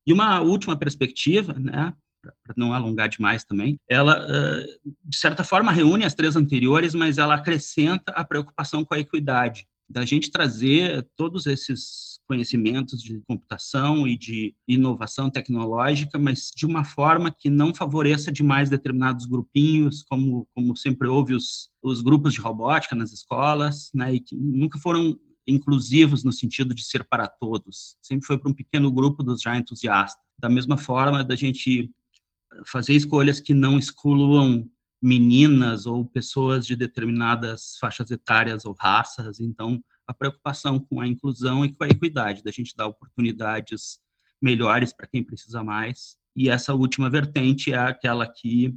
E 0.07 0.13
uma 0.13 0.41
última 0.41 0.77
perspectiva, 0.77 1.55
né, 1.55 1.95
para 2.23 2.55
não 2.57 2.73
alongar 2.75 3.09
demais 3.09 3.45
também, 3.45 3.79
ela, 3.89 4.27
de 5.05 5.17
certa 5.17 5.43
forma, 5.43 5.73
reúne 5.73 6.05
as 6.05 6.15
três 6.15 6.37
anteriores, 6.37 6.95
mas 6.95 7.19
ela 7.19 7.35
acrescenta 7.35 8.13
a 8.13 8.25
preocupação 8.25 8.85
com 8.85 8.95
a 8.95 8.99
equidade, 8.99 9.67
da 9.89 10.05
gente 10.05 10.31
trazer 10.31 11.09
todos 11.17 11.47
esses 11.47 12.12
conhecimentos 12.33 13.03
de 13.03 13.21
computação 13.29 14.09
e 14.09 14.17
de 14.17 14.55
inovação 14.67 15.29
tecnológica, 15.29 16.19
mas 16.19 16.51
de 16.57 16.65
uma 16.65 16.83
forma 16.83 17.31
que 17.31 17.51
não 17.51 17.75
favoreça 17.75 18.33
demais 18.33 18.71
determinados 18.71 19.27
grupinhos, 19.27 20.03
como, 20.03 20.49
como 20.55 20.75
sempre 20.75 21.09
houve 21.09 21.35
os, 21.35 21.69
os 21.83 22.01
grupos 22.01 22.33
de 22.33 22.41
robótica 22.41 22.97
nas 22.97 23.13
escolas, 23.13 23.91
né, 23.95 24.15
e 24.15 24.21
que 24.21 24.35
nunca 24.35 24.79
foram 24.79 25.15
inclusivos 25.47 26.25
no 26.25 26.33
sentido 26.33 26.75
de 26.75 26.83
ser 26.83 27.05
para 27.05 27.29
todos, 27.29 27.99
sempre 28.01 28.27
foi 28.27 28.39
para 28.39 28.51
um 28.51 28.55
pequeno 28.55 28.91
grupo 28.91 29.23
dos 29.23 29.43
já 29.43 29.55
entusiastas. 29.55 30.25
Da 30.39 30.49
mesma 30.49 30.79
forma, 30.79 31.23
da 31.23 31.37
gente 31.37 31.91
fazer 32.65 32.95
escolhas 32.95 33.41
que 33.41 33.53
não 33.53 33.79
excluam 33.79 34.67
meninas 35.03 35.85
ou 35.85 36.05
pessoas 36.05 36.65
de 36.65 36.77
determinadas 36.77 37.77
faixas 37.81 38.11
etárias 38.11 38.65
ou 38.65 38.75
raças, 38.79 39.41
então 39.41 39.83
a 40.07 40.15
preocupação 40.15 40.79
com 40.79 41.01
a 41.01 41.09
inclusão 41.09 41.65
e 41.65 41.75
com 41.75 41.83
a 41.83 41.89
equidade, 41.89 42.43
da 42.43 42.53
gente 42.53 42.77
dar 42.77 42.87
oportunidades 42.87 43.99
melhores 44.41 44.93
para 44.93 45.07
quem 45.07 45.23
precisa 45.23 45.65
mais. 45.65 46.17
E 46.37 46.49
essa 46.49 46.75
última 46.75 47.11
vertente 47.11 47.73
é 47.73 47.79
aquela 47.79 48.27
que 48.27 48.75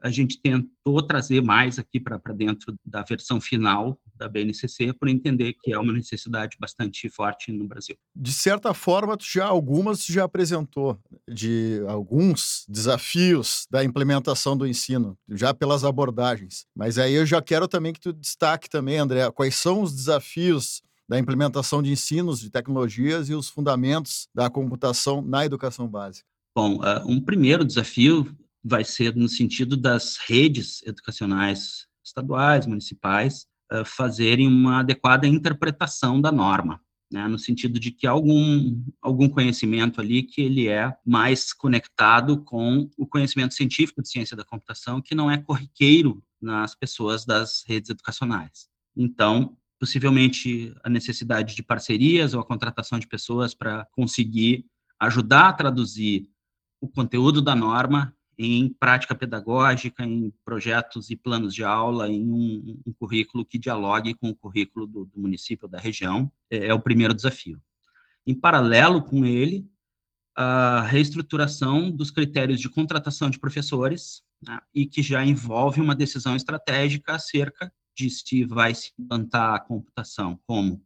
a 0.00 0.10
gente 0.10 0.40
tentou 0.40 1.02
trazer 1.02 1.42
mais 1.42 1.78
aqui 1.78 1.98
para 1.98 2.18
dentro 2.34 2.74
da 2.84 3.02
versão 3.02 3.40
final 3.40 3.98
da 4.16 4.28
BNCC, 4.28 4.92
por 4.92 5.08
entender 5.08 5.54
que 5.54 5.72
é 5.72 5.78
uma 5.78 5.92
necessidade 5.92 6.56
bastante 6.58 7.08
forte 7.08 7.50
no 7.50 7.66
Brasil. 7.66 7.96
De 8.14 8.32
certa 8.32 8.72
forma, 8.72 9.16
tu 9.16 9.24
já 9.24 9.46
algumas 9.46 10.04
já 10.04 10.24
apresentou 10.24 10.98
de 11.28 11.82
alguns 11.88 12.64
desafios 12.68 13.66
da 13.70 13.84
implementação 13.84 14.56
do 14.56 14.66
ensino, 14.66 15.16
já 15.28 15.52
pelas 15.52 15.84
abordagens. 15.84 16.66
Mas 16.74 16.98
aí 16.98 17.14
eu 17.14 17.26
já 17.26 17.42
quero 17.42 17.66
também 17.66 17.92
que 17.92 18.00
tu 18.00 18.12
destaque 18.12 18.68
também, 18.68 18.98
André, 18.98 19.30
quais 19.30 19.56
são 19.56 19.82
os 19.82 19.94
desafios 19.94 20.82
da 21.08 21.18
implementação 21.18 21.82
de 21.82 21.90
ensinos 21.90 22.40
de 22.40 22.50
tecnologias 22.50 23.28
e 23.28 23.34
os 23.34 23.48
fundamentos 23.48 24.28
da 24.34 24.48
computação 24.48 25.20
na 25.20 25.44
educação 25.44 25.88
básica. 25.88 26.26
Bom, 26.54 26.76
uh, 26.76 27.06
um 27.06 27.20
primeiro 27.20 27.64
desafio 27.64 28.34
vai 28.64 28.84
ser 28.84 29.16
no 29.16 29.28
sentido 29.28 29.76
das 29.76 30.16
redes 30.16 30.82
educacionais 30.84 31.86
estaduais, 32.04 32.66
municipais, 32.66 33.46
uh, 33.72 33.84
fazerem 33.84 34.46
uma 34.46 34.80
adequada 34.80 35.26
interpretação 35.26 36.20
da 36.20 36.30
norma, 36.30 36.80
né, 37.10 37.28
no 37.28 37.38
sentido 37.38 37.78
de 37.78 37.90
que 37.90 38.06
algum 38.06 38.82
algum 39.00 39.28
conhecimento 39.28 40.00
ali 40.00 40.22
que 40.22 40.40
ele 40.40 40.68
é 40.68 40.96
mais 41.04 41.52
conectado 41.52 42.42
com 42.42 42.88
o 42.96 43.06
conhecimento 43.06 43.54
científico 43.54 44.00
de 44.00 44.08
ciência 44.08 44.36
da 44.36 44.44
computação, 44.44 45.02
que 45.02 45.14
não 45.14 45.30
é 45.30 45.38
corriqueiro 45.38 46.22
nas 46.40 46.74
pessoas 46.74 47.24
das 47.24 47.62
redes 47.66 47.90
educacionais. 47.90 48.68
Então, 48.96 49.56
possivelmente 49.78 50.74
a 50.84 50.88
necessidade 50.88 51.54
de 51.54 51.62
parcerias 51.62 52.34
ou 52.34 52.40
a 52.40 52.46
contratação 52.46 52.98
de 52.98 53.06
pessoas 53.06 53.54
para 53.54 53.86
conseguir 53.92 54.64
ajudar 54.98 55.48
a 55.48 55.52
traduzir 55.52 56.30
o 56.80 56.88
conteúdo 56.88 57.42
da 57.42 57.54
norma 57.54 58.14
em 58.38 58.68
prática 58.68 59.14
pedagógica, 59.14 60.04
em 60.04 60.32
projetos 60.44 61.10
e 61.10 61.16
planos 61.16 61.54
de 61.54 61.62
aula, 61.62 62.08
em 62.08 62.26
um, 62.26 62.80
um 62.86 62.92
currículo 62.92 63.44
que 63.44 63.58
dialogue 63.58 64.14
com 64.14 64.30
o 64.30 64.34
currículo 64.34 64.86
do, 64.86 65.04
do 65.04 65.20
município, 65.20 65.68
da 65.68 65.78
região, 65.78 66.30
é, 66.50 66.68
é, 66.68 66.74
o 66.74 66.80
primeiro 66.80 67.14
desafio. 67.14 67.60
Em 68.26 68.34
paralelo 68.34 69.02
com 69.02 69.24
ele, 69.24 69.68
a 70.34 70.82
reestruturação 70.82 71.90
dos 71.90 72.10
critérios 72.10 72.60
de 72.60 72.68
contratação 72.68 73.28
de 73.28 73.38
professores, 73.38 74.22
né, 74.42 74.58
e 74.74 74.86
que 74.86 75.02
já 75.02 75.24
envolve 75.24 75.80
uma 75.80 75.94
decisão 75.94 76.34
estratégica 76.34 77.14
acerca 77.14 77.72
de 77.94 78.08
se 78.08 78.44
vai 78.44 78.74
se 78.74 78.92
implantar 78.98 79.54
a 79.54 79.60
computação 79.60 80.40
como 80.46 80.82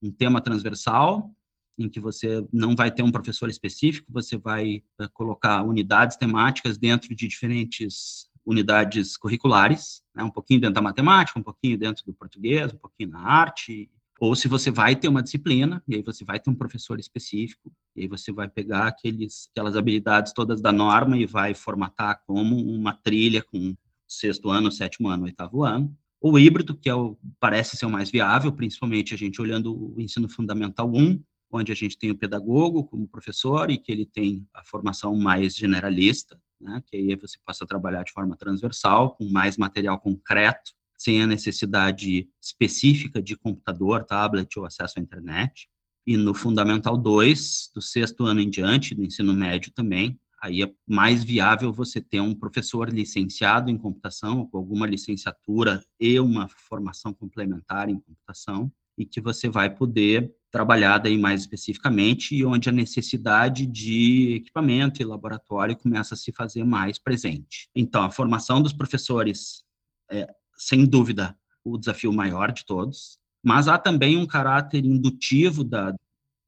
um 0.00 0.12
tema 0.12 0.40
transversal, 0.40 1.33
em 1.78 1.88
que 1.88 2.00
você 2.00 2.46
não 2.52 2.74
vai 2.74 2.90
ter 2.90 3.02
um 3.02 3.10
professor 3.10 3.48
específico, 3.48 4.06
você 4.10 4.36
vai 4.36 4.82
uh, 5.00 5.08
colocar 5.12 5.62
unidades 5.62 6.16
temáticas 6.16 6.78
dentro 6.78 7.14
de 7.14 7.26
diferentes 7.28 8.28
unidades 8.46 9.16
curriculares, 9.16 10.02
né, 10.14 10.22
um 10.22 10.30
pouquinho 10.30 10.60
dentro 10.60 10.74
da 10.74 10.82
matemática, 10.82 11.38
um 11.38 11.42
pouquinho 11.42 11.78
dentro 11.78 12.04
do 12.04 12.12
português, 12.12 12.72
um 12.72 12.78
pouquinho 12.78 13.10
na 13.10 13.20
arte, 13.20 13.90
ou 14.20 14.34
se 14.36 14.46
você 14.46 14.70
vai 14.70 14.94
ter 14.94 15.08
uma 15.08 15.22
disciplina, 15.22 15.82
e 15.88 15.96
aí 15.96 16.02
você 16.02 16.24
vai 16.24 16.38
ter 16.38 16.48
um 16.48 16.54
professor 16.54 16.98
específico, 17.00 17.72
e 17.96 18.02
aí 18.02 18.08
você 18.08 18.32
vai 18.32 18.48
pegar 18.48 18.86
aqueles, 18.86 19.48
aquelas 19.50 19.76
habilidades 19.76 20.32
todas 20.32 20.60
da 20.60 20.72
norma 20.72 21.16
e 21.16 21.26
vai 21.26 21.54
formatar 21.54 22.22
como 22.26 22.56
uma 22.56 22.94
trilha 22.94 23.42
com 23.42 23.74
sexto 24.06 24.50
ano, 24.50 24.70
sétimo 24.70 25.08
ano, 25.08 25.24
oitavo 25.24 25.64
ano. 25.64 25.94
O 26.20 26.38
híbrido, 26.38 26.76
que 26.76 26.88
é 26.88 26.94
o, 26.94 27.18
parece 27.40 27.76
ser 27.76 27.86
o 27.86 27.90
mais 27.90 28.10
viável, 28.10 28.52
principalmente 28.52 29.12
a 29.12 29.18
gente 29.18 29.42
olhando 29.42 29.94
o 29.94 30.00
ensino 30.00 30.28
fundamental 30.28 30.90
1, 30.90 31.20
onde 31.56 31.72
a 31.72 31.74
gente 31.74 31.96
tem 31.96 32.10
o 32.10 32.18
pedagogo 32.18 32.84
como 32.84 33.08
professor 33.08 33.70
e 33.70 33.78
que 33.78 33.90
ele 33.90 34.06
tem 34.06 34.46
a 34.52 34.64
formação 34.64 35.16
mais 35.16 35.54
generalista, 35.54 36.40
né, 36.60 36.82
que 36.86 36.96
aí 36.96 37.14
você 37.16 37.38
possa 37.44 37.66
trabalhar 37.66 38.02
de 38.02 38.12
forma 38.12 38.36
transversal, 38.36 39.14
com 39.16 39.24
mais 39.28 39.56
material 39.56 39.98
concreto, 40.00 40.72
sem 40.96 41.22
a 41.22 41.26
necessidade 41.26 42.28
específica 42.40 43.22
de 43.22 43.36
computador, 43.36 44.04
tablet 44.04 44.58
ou 44.58 44.64
acesso 44.64 44.98
à 44.98 45.02
internet. 45.02 45.68
E 46.06 46.16
no 46.16 46.34
Fundamental 46.34 46.96
2, 46.96 47.70
do 47.74 47.82
sexto 47.82 48.24
ano 48.24 48.40
em 48.40 48.50
diante, 48.50 48.94
do 48.94 49.04
ensino 49.04 49.34
médio 49.34 49.72
também, 49.72 50.18
aí 50.42 50.62
é 50.62 50.72
mais 50.86 51.24
viável 51.24 51.72
você 51.72 52.00
ter 52.00 52.20
um 52.20 52.34
professor 52.34 52.92
licenciado 52.92 53.70
em 53.70 53.78
computação, 53.78 54.46
com 54.46 54.58
alguma 54.58 54.86
licenciatura 54.86 55.82
e 55.98 56.20
uma 56.20 56.48
formação 56.48 57.12
complementar 57.14 57.88
em 57.88 57.98
computação, 57.98 58.70
e 58.96 59.04
que 59.04 59.20
você 59.20 59.48
vai 59.48 59.74
poder 59.74 60.34
trabalhar 60.50 60.98
daí 60.98 61.18
mais 61.18 61.40
especificamente 61.40 62.34
e 62.34 62.44
onde 62.44 62.68
a 62.68 62.72
necessidade 62.72 63.66
de 63.66 64.34
equipamento 64.34 65.02
e 65.02 65.04
laboratório 65.04 65.76
começa 65.76 66.14
a 66.14 66.16
se 66.16 66.30
fazer 66.32 66.64
mais 66.64 66.98
presente. 66.98 67.68
Então, 67.74 68.02
a 68.02 68.10
formação 68.10 68.62
dos 68.62 68.72
professores 68.72 69.64
é, 70.10 70.28
sem 70.56 70.86
dúvida, 70.86 71.36
o 71.64 71.78
desafio 71.78 72.12
maior 72.12 72.52
de 72.52 72.64
todos, 72.64 73.18
mas 73.42 73.68
há 73.68 73.78
também 73.78 74.16
um 74.16 74.26
caráter 74.26 74.84
indutivo 74.84 75.64
da, 75.64 75.94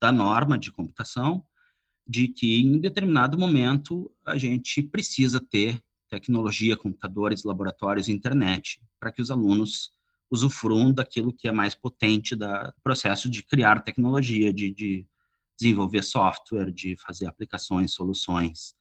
da 0.00 0.12
norma 0.12 0.58
de 0.58 0.70
computação, 0.70 1.44
de 2.06 2.28
que 2.28 2.60
em 2.60 2.78
determinado 2.78 3.38
momento 3.38 4.10
a 4.24 4.36
gente 4.38 4.82
precisa 4.82 5.40
ter 5.40 5.82
tecnologia, 6.08 6.76
computadores, 6.76 7.42
laboratórios, 7.42 8.08
internet, 8.08 8.80
para 9.00 9.10
que 9.10 9.20
os 9.20 9.30
alunos 9.30 9.90
usufruam 10.30 10.92
daquilo 10.92 11.32
que 11.32 11.48
é 11.48 11.52
mais 11.52 11.74
potente 11.74 12.34
do 12.34 12.46
processo 12.82 13.30
de 13.30 13.42
criar 13.42 13.82
tecnologia, 13.82 14.52
de, 14.52 14.70
de 14.72 15.06
desenvolver 15.58 16.02
software, 16.02 16.70
de 16.70 16.96
fazer 16.96 17.26
aplicações, 17.26 17.92
soluções, 17.92 18.74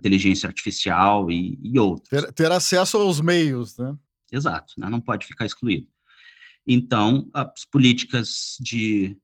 inteligência 0.00 0.46
artificial 0.46 1.30
e, 1.30 1.58
e 1.62 1.78
outros. 1.78 2.08
Ter, 2.08 2.32
ter, 2.32 2.52
acesso 2.52 2.96
aos 2.96 3.20
meios, 3.20 3.76
né? 3.76 3.96
Exato, 4.30 4.74
né? 4.78 4.88
não 4.88 5.00
pode 5.00 5.26
ficar 5.26 5.46
excluído. 5.46 5.88
Então, 6.66 7.28
as 7.32 7.64
políticas 7.64 8.56
de 8.60 9.16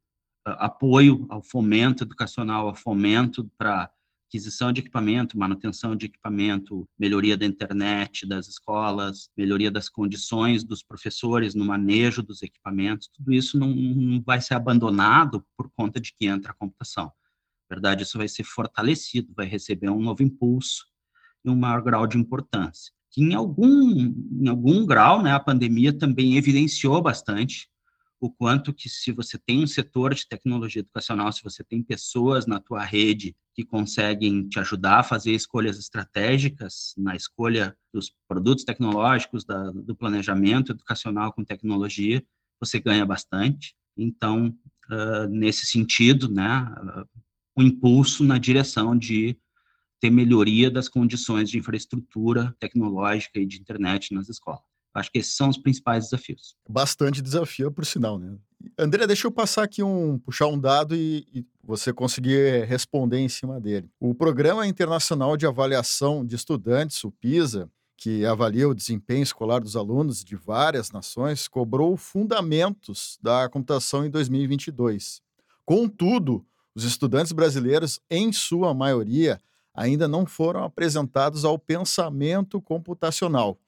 apoio 0.44 1.26
ao 1.28 1.42
fomento 1.42 2.04
educacional, 2.04 2.68
ao 2.68 2.74
fomento 2.74 3.50
para 3.56 3.90
aquisição 4.28 4.72
de 4.72 4.80
equipamento, 4.80 5.38
manutenção 5.38 5.94
de 5.94 6.06
equipamento, 6.06 6.88
melhoria 6.98 7.36
da 7.36 7.46
internet 7.46 8.26
das 8.26 8.48
escolas, 8.48 9.28
melhoria 9.36 9.70
das 9.70 9.88
condições 9.88 10.64
dos 10.64 10.82
professores 10.82 11.54
no 11.54 11.64
manejo 11.64 12.22
dos 12.22 12.42
equipamentos, 12.42 13.08
tudo 13.08 13.32
isso 13.32 13.58
não, 13.58 13.68
não 13.68 14.22
vai 14.22 14.40
ser 14.40 14.54
abandonado 14.54 15.44
por 15.56 15.70
conta 15.76 16.00
de 16.00 16.12
que 16.12 16.26
entra 16.26 16.52
a 16.52 16.54
computação. 16.54 17.12
Na 17.68 17.76
verdade, 17.76 18.02
isso 18.02 18.18
vai 18.18 18.28
ser 18.28 18.44
fortalecido, 18.44 19.32
vai 19.34 19.46
receber 19.46 19.88
um 19.88 20.00
novo 20.00 20.22
impulso 20.22 20.86
e 21.44 21.50
um 21.50 21.56
maior 21.56 21.82
grau 21.82 22.06
de 22.06 22.18
importância. 22.18 22.92
Que 23.10 23.22
em 23.22 23.34
algum, 23.34 24.12
em 24.40 24.48
algum 24.48 24.84
grau, 24.84 25.22
né, 25.22 25.32
a 25.32 25.40
pandemia 25.40 25.96
também 25.96 26.36
evidenciou 26.36 27.00
bastante 27.00 27.68
o 28.24 28.30
quanto 28.30 28.72
que 28.72 28.88
se 28.88 29.12
você 29.12 29.36
tem 29.36 29.62
um 29.62 29.66
setor 29.66 30.14
de 30.14 30.26
tecnologia 30.26 30.80
educacional, 30.80 31.30
se 31.30 31.42
você 31.42 31.62
tem 31.62 31.82
pessoas 31.82 32.46
na 32.46 32.58
tua 32.58 32.82
rede 32.82 33.36
que 33.54 33.62
conseguem 33.62 34.48
te 34.48 34.58
ajudar 34.58 35.00
a 35.00 35.02
fazer 35.02 35.32
escolhas 35.32 35.78
estratégicas 35.78 36.94
na 36.96 37.14
escolha 37.14 37.76
dos 37.92 38.10
produtos 38.26 38.64
tecnológicos, 38.64 39.44
da, 39.44 39.70
do 39.72 39.94
planejamento 39.94 40.72
educacional 40.72 41.34
com 41.34 41.44
tecnologia, 41.44 42.24
você 42.58 42.80
ganha 42.80 43.04
bastante. 43.04 43.76
Então, 43.94 44.56
uh, 44.90 45.28
nesse 45.28 45.66
sentido, 45.66 46.26
né, 46.26 46.74
uh, 46.78 47.06
um 47.54 47.62
impulso 47.62 48.24
na 48.24 48.38
direção 48.38 48.96
de 48.96 49.36
ter 50.00 50.08
melhoria 50.08 50.70
das 50.70 50.88
condições 50.88 51.50
de 51.50 51.58
infraestrutura 51.58 52.56
tecnológica 52.58 53.38
e 53.38 53.44
de 53.44 53.60
internet 53.60 54.14
nas 54.14 54.30
escolas. 54.30 54.73
Acho 54.94 55.10
que 55.10 55.18
esses 55.18 55.34
são 55.34 55.48
os 55.48 55.58
principais 55.58 56.04
desafios. 56.04 56.54
Bastante 56.68 57.20
desafio, 57.20 57.72
por 57.72 57.84
sinal, 57.84 58.16
né? 58.16 58.36
André, 58.78 59.06
deixa 59.06 59.26
eu 59.26 59.32
passar 59.32 59.64
aqui 59.64 59.82
um, 59.82 60.18
puxar 60.18 60.46
um 60.46 60.58
dado 60.58 60.94
e, 60.94 61.26
e, 61.34 61.44
você 61.62 61.92
conseguir 61.92 62.64
responder 62.64 63.18
em 63.18 63.28
cima 63.28 63.60
dele. 63.60 63.90
O 63.98 64.14
Programa 64.14 64.66
Internacional 64.66 65.36
de 65.36 65.46
Avaliação 65.46 66.24
de 66.24 66.36
Estudantes, 66.36 67.02
o 67.04 67.10
PISA, 67.10 67.68
que 67.96 68.24
avalia 68.24 68.68
o 68.68 68.74
desempenho 68.74 69.22
escolar 69.22 69.60
dos 69.60 69.76
alunos 69.76 70.22
de 70.24 70.36
várias 70.36 70.90
nações, 70.92 71.48
cobrou 71.48 71.96
fundamentos 71.96 73.18
da 73.20 73.48
computação 73.48 74.04
em 74.04 74.10
2022. 74.10 75.20
Contudo, 75.64 76.44
os 76.74 76.84
estudantes 76.84 77.32
brasileiros, 77.32 78.00
em 78.10 78.32
sua 78.32 78.74
maioria, 78.74 79.40
ainda 79.74 80.06
não 80.06 80.24
foram 80.26 80.64
apresentados 80.64 81.44
ao 81.44 81.58
pensamento 81.58 82.60
computacional 82.60 83.58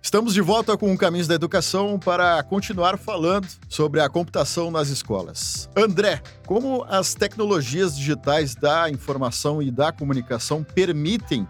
Estamos 0.05 0.35
de 0.35 0.41
volta 0.41 0.77
com 0.77 0.93
o 0.93 0.97
Caminhos 0.97 1.27
da 1.27 1.33
Educação 1.33 1.97
para 1.97 2.43
continuar 2.43 2.95
falando 2.95 3.47
sobre 3.67 3.99
a 3.99 4.07
computação 4.07 4.69
nas 4.69 4.89
escolas. 4.89 5.67
André, 5.75 6.21
como 6.45 6.85
as 6.87 7.15
tecnologias 7.15 7.97
digitais 7.97 8.53
da 8.53 8.87
informação 8.87 9.63
e 9.63 9.71
da 9.71 9.91
comunicação 9.91 10.63
permitem 10.63 11.47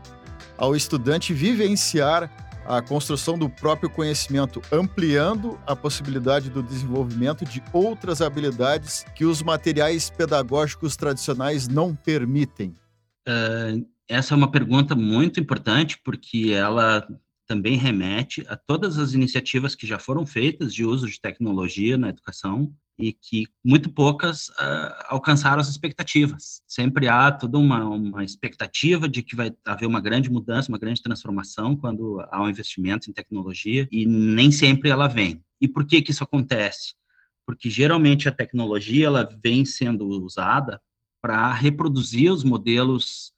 ao 0.57 0.73
estudante 0.73 1.33
vivenciar 1.33 2.31
a 2.65 2.81
construção 2.81 3.37
do 3.37 3.49
próprio 3.49 3.89
conhecimento, 3.89 4.61
ampliando 4.71 5.59
a 5.67 5.75
possibilidade 5.75 6.49
do 6.49 6.63
desenvolvimento 6.63 7.43
de 7.43 7.61
outras 7.73 8.21
habilidades 8.21 9.05
que 9.15 9.25
os 9.25 9.43
materiais 9.43 10.09
pedagógicos 10.09 10.95
tradicionais 10.95 11.67
não 11.67 11.93
permitem? 11.93 12.73
Uh, 13.27 13.85
essa 14.07 14.33
é 14.33 14.37
uma 14.37 14.51
pergunta 14.51 14.95
muito 14.95 15.39
importante, 15.39 15.99
porque 16.03 16.51
ela 16.53 17.07
também 17.47 17.77
remete 17.77 18.43
a 18.47 18.55
todas 18.55 18.97
as 18.97 19.13
iniciativas 19.13 19.75
que 19.75 19.85
já 19.85 19.99
foram 19.99 20.25
feitas 20.25 20.73
de 20.73 20.83
uso 20.83 21.07
de 21.07 21.19
tecnologia 21.19 21.97
na 21.97 22.09
educação 22.09 22.73
e 22.97 23.11
que 23.11 23.47
muito 23.63 23.91
poucas 23.91 24.47
uh, 24.49 24.95
alcançaram 25.07 25.59
as 25.59 25.67
expectativas. 25.67 26.61
Sempre 26.65 27.07
há 27.07 27.31
toda 27.31 27.57
uma, 27.57 27.83
uma 27.83 28.23
expectativa 28.23 29.07
de 29.07 29.21
que 29.21 29.35
vai 29.35 29.53
haver 29.65 29.85
uma 29.85 29.99
grande 29.99 30.29
mudança, 30.29 30.69
uma 30.69 30.79
grande 30.79 31.01
transformação 31.01 31.75
quando 31.75 32.21
há 32.31 32.41
um 32.41 32.49
investimento 32.49 33.09
em 33.09 33.13
tecnologia 33.13 33.87
e 33.91 34.05
nem 34.05 34.51
sempre 34.51 34.89
ela 34.89 35.07
vem. 35.07 35.43
E 35.59 35.67
por 35.67 35.85
que 35.85 36.01
que 36.01 36.11
isso 36.11 36.23
acontece? 36.23 36.95
Porque 37.45 37.69
geralmente 37.69 38.27
a 38.27 38.31
tecnologia 38.31 39.07
ela 39.07 39.29
vem 39.43 39.65
sendo 39.65 40.07
usada 40.07 40.81
para 41.21 41.53
reproduzir 41.53 42.31
os 42.31 42.43
modelos 42.43 43.34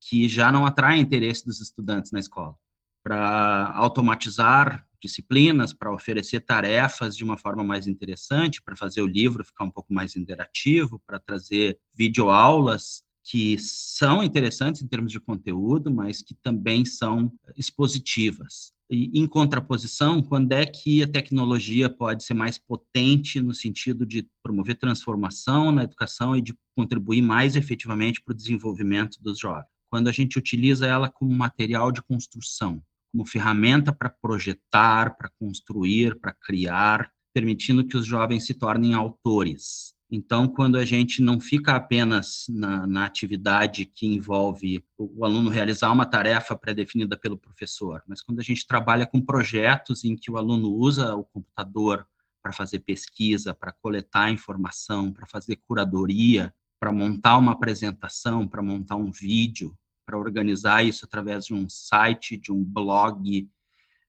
que 0.00 0.28
já 0.28 0.50
não 0.52 0.66
atraem 0.66 1.02
interesse 1.02 1.44
dos 1.44 1.60
estudantes 1.60 2.12
na 2.12 2.20
escola, 2.20 2.54
para 3.02 3.72
automatizar 3.74 4.86
disciplinas, 5.00 5.72
para 5.72 5.92
oferecer 5.92 6.40
tarefas 6.40 7.16
de 7.16 7.24
uma 7.24 7.38
forma 7.38 7.62
mais 7.62 7.86
interessante, 7.86 8.60
para 8.62 8.76
fazer 8.76 9.00
o 9.02 9.06
livro 9.06 9.44
ficar 9.44 9.64
um 9.64 9.70
pouco 9.70 9.92
mais 9.92 10.16
interativo, 10.16 11.00
para 11.06 11.18
trazer 11.18 11.78
videoaulas 11.94 13.02
que 13.24 13.58
são 13.58 14.22
interessantes 14.22 14.82
em 14.82 14.88
termos 14.88 15.12
de 15.12 15.20
conteúdo, 15.20 15.90
mas 15.90 16.22
que 16.22 16.34
também 16.34 16.84
são 16.84 17.30
expositivas. 17.56 18.72
E, 18.90 19.20
em 19.20 19.26
contraposição, 19.26 20.22
quando 20.22 20.52
é 20.52 20.64
que 20.64 21.02
a 21.02 21.08
tecnologia 21.08 21.90
pode 21.90 22.24
ser 22.24 22.32
mais 22.32 22.56
potente 22.56 23.38
no 23.40 23.52
sentido 23.52 24.06
de 24.06 24.26
promover 24.42 24.76
transformação 24.78 25.70
na 25.70 25.84
educação 25.84 26.34
e 26.34 26.40
de 26.40 26.56
contribuir 26.74 27.20
mais 27.20 27.54
efetivamente 27.54 28.22
para 28.22 28.32
o 28.32 28.36
desenvolvimento 28.36 29.22
dos 29.22 29.38
jovens? 29.38 29.77
Quando 29.90 30.08
a 30.08 30.12
gente 30.12 30.38
utiliza 30.38 30.86
ela 30.86 31.10
como 31.10 31.32
material 31.32 31.90
de 31.90 32.02
construção, 32.02 32.82
como 33.12 33.26
ferramenta 33.26 33.92
para 33.92 34.10
projetar, 34.10 35.16
para 35.16 35.30
construir, 35.38 36.18
para 36.20 36.32
criar, 36.32 37.10
permitindo 37.32 37.86
que 37.86 37.96
os 37.96 38.06
jovens 38.06 38.46
se 38.46 38.54
tornem 38.54 38.94
autores. 38.94 39.94
Então, 40.10 40.48
quando 40.48 40.78
a 40.78 40.86
gente 40.86 41.20
não 41.20 41.38
fica 41.38 41.76
apenas 41.76 42.46
na, 42.48 42.86
na 42.86 43.04
atividade 43.04 43.84
que 43.84 44.06
envolve 44.06 44.82
o, 44.96 45.20
o 45.20 45.24
aluno 45.24 45.50
realizar 45.50 45.92
uma 45.92 46.06
tarefa 46.06 46.56
pré-definida 46.56 47.16
pelo 47.16 47.36
professor, 47.36 48.02
mas 48.06 48.22
quando 48.22 48.40
a 48.40 48.42
gente 48.42 48.66
trabalha 48.66 49.06
com 49.06 49.20
projetos 49.20 50.04
em 50.04 50.16
que 50.16 50.30
o 50.30 50.38
aluno 50.38 50.72
usa 50.72 51.14
o 51.14 51.24
computador 51.24 52.06
para 52.42 52.52
fazer 52.52 52.78
pesquisa, 52.78 53.52
para 53.52 53.72
coletar 53.72 54.30
informação, 54.30 55.12
para 55.12 55.26
fazer 55.26 55.56
curadoria, 55.56 56.54
para 56.78 56.92
montar 56.92 57.38
uma 57.38 57.52
apresentação, 57.52 58.46
para 58.46 58.62
montar 58.62 58.96
um 58.96 59.10
vídeo, 59.10 59.76
para 60.06 60.18
organizar 60.18 60.84
isso 60.84 61.04
através 61.04 61.46
de 61.46 61.54
um 61.54 61.68
site, 61.68 62.36
de 62.36 62.52
um 62.52 62.64
blog, 62.64 63.48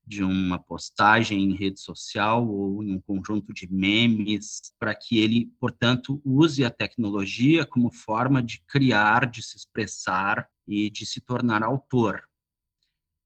de 0.10 0.24
uma 0.24 0.58
postagem 0.58 1.44
em 1.44 1.56
rede 1.56 1.80
social 1.80 2.48
ou 2.48 2.84
em 2.84 2.96
um 2.96 3.02
conjunto 3.02 3.54
de 3.54 3.72
memes, 3.72 4.74
para 4.80 4.96
que 4.96 5.20
ele, 5.20 5.52
portanto, 5.60 6.20
use 6.26 6.66
a 6.66 6.72
tecnologia 6.72 7.66
como 7.66 7.92
forma 7.92 8.42
de 8.42 8.64
criar, 8.66 9.30
de 9.30 9.44
se 9.44 9.56
expressar 9.56 10.50
e 10.68 10.90
de 10.90 11.06
se 11.06 11.22
tornar 11.22 11.62
autor. 11.62 12.24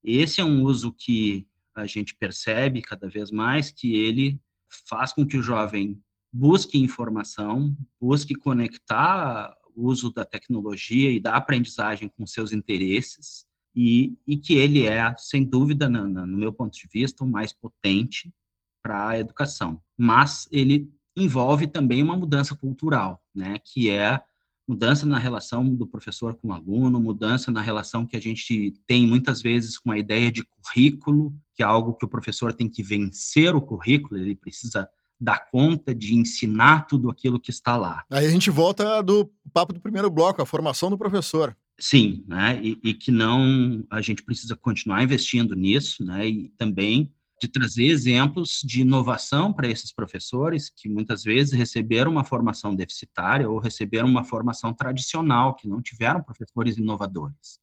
Esse 0.04 0.42
é 0.42 0.44
um 0.44 0.64
uso 0.64 0.92
que 0.92 1.48
a 1.74 1.86
gente 1.86 2.16
percebe 2.16 2.82
cada 2.82 3.08
vez 3.08 3.32
mais 3.32 3.72
que 3.72 3.96
ele 3.96 4.40
faz 4.86 5.14
com 5.14 5.26
que 5.26 5.38
o 5.38 5.44
jovem 5.44 6.02
busque 6.34 6.80
informação, 6.80 7.78
busque 8.02 8.34
conectar 8.34 9.56
o 9.76 9.86
uso 9.86 10.12
da 10.12 10.26
tecnologia 10.26 11.12
e 11.12 11.20
da 11.20 11.36
aprendizagem 11.36 12.10
com 12.10 12.26
seus 12.26 12.52
interesses, 12.52 13.46
e, 13.76 14.16
e 14.28 14.38
que 14.38 14.56
ele 14.56 14.86
é, 14.86 15.14
sem 15.18 15.44
dúvida, 15.44 15.88
no, 15.90 16.08
no 16.08 16.38
meu 16.38 16.52
ponto 16.52 16.74
de 16.74 16.88
vista, 16.92 17.24
o 17.24 17.28
mais 17.28 17.54
potente 17.54 18.34
para 18.82 19.10
a 19.10 19.20
educação. 19.20 19.82
Mas 19.98 20.48
ele 20.52 20.92
envolve 21.16 21.68
também 21.68 22.02
uma 22.02 22.18
mudança 22.18 22.56
cultural, 22.56 23.24
né, 23.34 23.58
que 23.64 23.90
é 23.90 24.22
mudança 24.68 25.06
na 25.06 25.18
relação 25.20 25.76
do 25.76 25.86
professor 25.86 26.36
com 26.36 26.48
o 26.48 26.54
aluno, 26.54 27.00
mudança 27.00 27.52
na 27.52 27.62
relação 27.62 28.06
que 28.06 28.16
a 28.16 28.22
gente 28.22 28.74
tem 28.88 29.06
muitas 29.06 29.42
vezes 29.42 29.78
com 29.78 29.92
a 29.92 29.98
ideia 29.98 30.32
de 30.32 30.44
currículo, 30.44 31.36
que 31.54 31.62
é 31.62 31.66
algo 31.66 31.94
que 31.94 32.06
o 32.06 32.10
professor 32.10 32.54
tem 32.54 32.70
que 32.70 32.82
vencer 32.82 33.56
o 33.56 33.62
currículo, 33.62 34.20
ele 34.20 34.36
precisa 34.36 34.90
dar 35.20 35.50
conta 35.50 35.94
de 35.94 36.16
ensinar 36.16 36.88
tudo 36.88 37.10
aquilo 37.10 37.40
que 37.40 37.52
está 37.52 37.78
lá. 37.78 38.04
Aí 38.12 38.26
a 38.26 38.30
gente 38.30 38.50
volta 38.50 39.02
do 39.02 39.32
papo 39.54 39.74
do 39.74 39.80
primeiro 39.80 40.10
bloco, 40.10 40.42
a 40.42 40.46
formação 40.46 40.90
do 40.90 40.98
professor. 40.98 41.56
Sim, 41.80 42.24
né? 42.28 42.60
E, 42.62 42.80
e 42.84 42.94
que 42.94 43.12
não 43.12 43.84
a 43.90 44.02
gente 44.02 44.24
precisa 44.24 44.56
continuar 44.56 45.04
investindo 45.04 45.56
nisso, 45.56 46.04
né? 46.04 46.28
E 46.28 46.50
também 46.58 47.12
de 47.42 47.48
trazer 47.48 47.86
exemplos 47.88 48.62
de 48.64 48.82
inovação 48.82 49.52
para 49.52 49.68
esses 49.68 49.92
professores 49.92 50.70
que 50.70 50.88
muitas 50.88 51.24
vezes 51.24 51.52
receberam 51.54 52.12
uma 52.12 52.24
formação 52.24 52.74
deficitária 52.74 53.50
ou 53.50 53.60
receberam 53.60 54.08
uma 54.08 54.24
formação 54.24 54.74
tradicional, 54.74 55.56
que 55.56 55.68
não 55.68 55.82
tiveram 55.82 56.24
professores 56.24 56.78
inovadores 56.78 57.63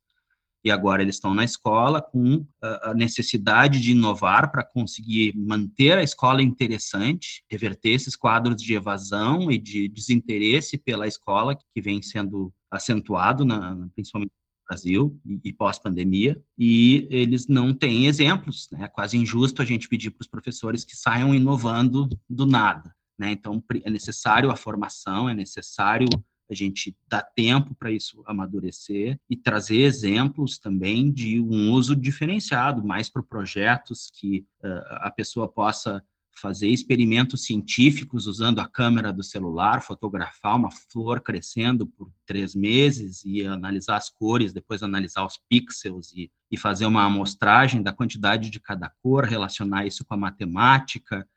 e 0.64 0.70
agora 0.70 1.02
eles 1.02 1.16
estão 1.16 1.32
na 1.34 1.44
escola 1.44 2.02
com 2.02 2.46
a 2.60 2.92
necessidade 2.94 3.80
de 3.80 3.92
inovar 3.92 4.50
para 4.50 4.64
conseguir 4.64 5.34
manter 5.36 5.96
a 5.96 6.02
escola 6.02 6.42
interessante, 6.42 7.42
reverter 7.50 7.90
esses 7.90 8.14
quadros 8.14 8.62
de 8.62 8.74
evasão 8.74 9.50
e 9.50 9.58
de 9.58 9.88
desinteresse 9.88 10.76
pela 10.76 11.06
escola 11.06 11.56
que 11.56 11.80
vem 11.80 12.02
sendo 12.02 12.52
acentuado, 12.70 13.44
na, 13.44 13.88
principalmente 13.94 14.30
no 14.30 14.68
Brasil 14.68 15.20
e, 15.24 15.40
e 15.44 15.52
pós-pandemia, 15.52 16.40
e 16.58 17.08
eles 17.10 17.46
não 17.48 17.72
têm 17.72 18.06
exemplos. 18.06 18.68
Né? 18.70 18.84
É 18.84 18.88
quase 18.88 19.16
injusto 19.16 19.62
a 19.62 19.64
gente 19.64 19.88
pedir 19.88 20.10
para 20.10 20.22
os 20.22 20.28
professores 20.28 20.84
que 20.84 20.96
saiam 20.96 21.34
inovando 21.34 22.08
do 22.28 22.46
nada. 22.46 22.94
Né? 23.18 23.32
Então, 23.32 23.62
é 23.84 23.90
necessário 23.90 24.50
a 24.50 24.56
formação, 24.56 25.28
é 25.28 25.34
necessário 25.34 26.08
a 26.50 26.54
gente 26.54 26.96
dar 27.08 27.22
tempo 27.22 27.74
para 27.74 27.92
isso 27.92 28.22
amadurecer 28.26 29.18
e 29.28 29.36
trazer 29.36 29.82
exemplos 29.82 30.58
também 30.58 31.10
de 31.12 31.40
um 31.40 31.70
uso 31.70 31.94
diferenciado, 31.94 32.84
mais 32.84 33.08
para 33.08 33.22
projetos 33.22 34.10
que 34.12 34.44
uh, 34.64 34.96
a 35.02 35.10
pessoa 35.10 35.48
possa 35.48 36.02
fazer 36.40 36.68
experimentos 36.68 37.44
científicos 37.44 38.26
usando 38.26 38.60
a 38.60 38.68
câmera 38.68 39.12
do 39.12 39.22
celular, 39.22 39.82
fotografar 39.82 40.56
uma 40.56 40.70
flor 40.70 41.20
crescendo 41.20 41.86
por 41.86 42.10
três 42.24 42.54
meses 42.54 43.22
e 43.24 43.44
analisar 43.44 43.96
as 43.96 44.08
cores, 44.08 44.52
depois 44.52 44.82
analisar 44.82 45.24
os 45.26 45.38
pixels 45.48 46.12
e, 46.14 46.30
e 46.50 46.56
fazer 46.56 46.86
uma 46.86 47.04
amostragem 47.04 47.82
da 47.82 47.92
quantidade 47.92 48.48
de 48.48 48.58
cada 48.58 48.90
cor, 49.02 49.24
relacionar 49.24 49.86
isso 49.86 50.04
com 50.04 50.14
a 50.14 50.16
matemática 50.16 51.28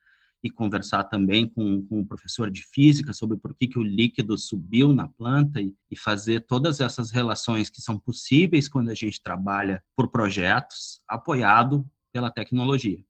e 0.44 0.50
conversar 0.50 1.06
também 1.06 1.48
com, 1.48 1.86
com 1.88 2.02
o 2.02 2.06
professor 2.06 2.52
de 2.52 2.64
física 2.64 3.14
sobre 3.14 3.38
por 3.38 3.56
que, 3.56 3.68
que 3.68 3.80
o 3.80 3.84
líquido 3.84 4.38
subiu 4.38 4.94
na 4.94 5.08
planta 5.08 5.62
e, 5.62 5.74
e 5.90 5.98
fazer 5.98 6.42
todas 6.42 6.82
essas 6.82 7.12
relações 7.12 7.70
que 7.70 7.82
são 7.82 7.98
possíveis 7.98 8.68
quando 8.68 8.90
a 8.90 8.94
gente 8.94 9.22
trabalha 9.22 9.82
por 9.96 10.10
projetos 10.10 11.02
apoiado 11.08 11.90
pela 12.12 12.30
tecnologia. 12.30 13.04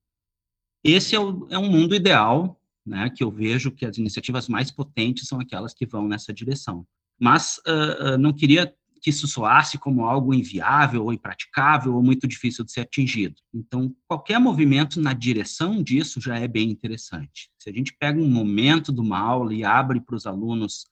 Esse 0.83 1.15
é, 1.15 1.19
o, 1.19 1.47
é 1.49 1.57
um 1.57 1.69
mundo 1.69 1.95
ideal, 1.95 2.61
né, 2.85 3.09
que 3.09 3.23
eu 3.23 3.31
vejo 3.31 3.71
que 3.71 3.85
as 3.85 3.97
iniciativas 3.97 4.47
mais 4.47 4.69
potentes 4.69 5.27
são 5.27 5.39
aquelas 5.39 5.73
que 5.73 5.85
vão 5.85 6.07
nessa 6.07 6.31
direção. 6.31 6.85
Mas 7.19 7.59
uh, 7.67 8.17
não 8.17 8.33
queria 8.33 8.73
que 9.03 9.09
isso 9.09 9.27
soasse 9.27 9.77
como 9.77 10.05
algo 10.05 10.33
inviável 10.33 11.03
ou 11.03 11.11
impraticável 11.11 11.93
ou 11.93 12.01
muito 12.01 12.25
difícil 12.25 12.63
de 12.63 12.71
ser 12.71 12.81
atingido. 12.81 13.35
Então, 13.53 13.93
qualquer 14.07 14.39
movimento 14.39 15.01
na 15.01 15.11
direção 15.11 15.83
disso 15.83 16.21
já 16.21 16.39
é 16.39 16.47
bem 16.47 16.71
interessante. 16.71 17.51
Se 17.59 17.69
a 17.69 17.73
gente 17.73 17.93
pega 17.99 18.17
um 18.17 18.29
momento 18.29 18.93
de 18.93 19.01
uma 19.01 19.19
aula 19.19 19.53
e 19.53 19.65
abre 19.65 19.99
para 19.99 20.15
os 20.15 20.25
alunos 20.25 20.85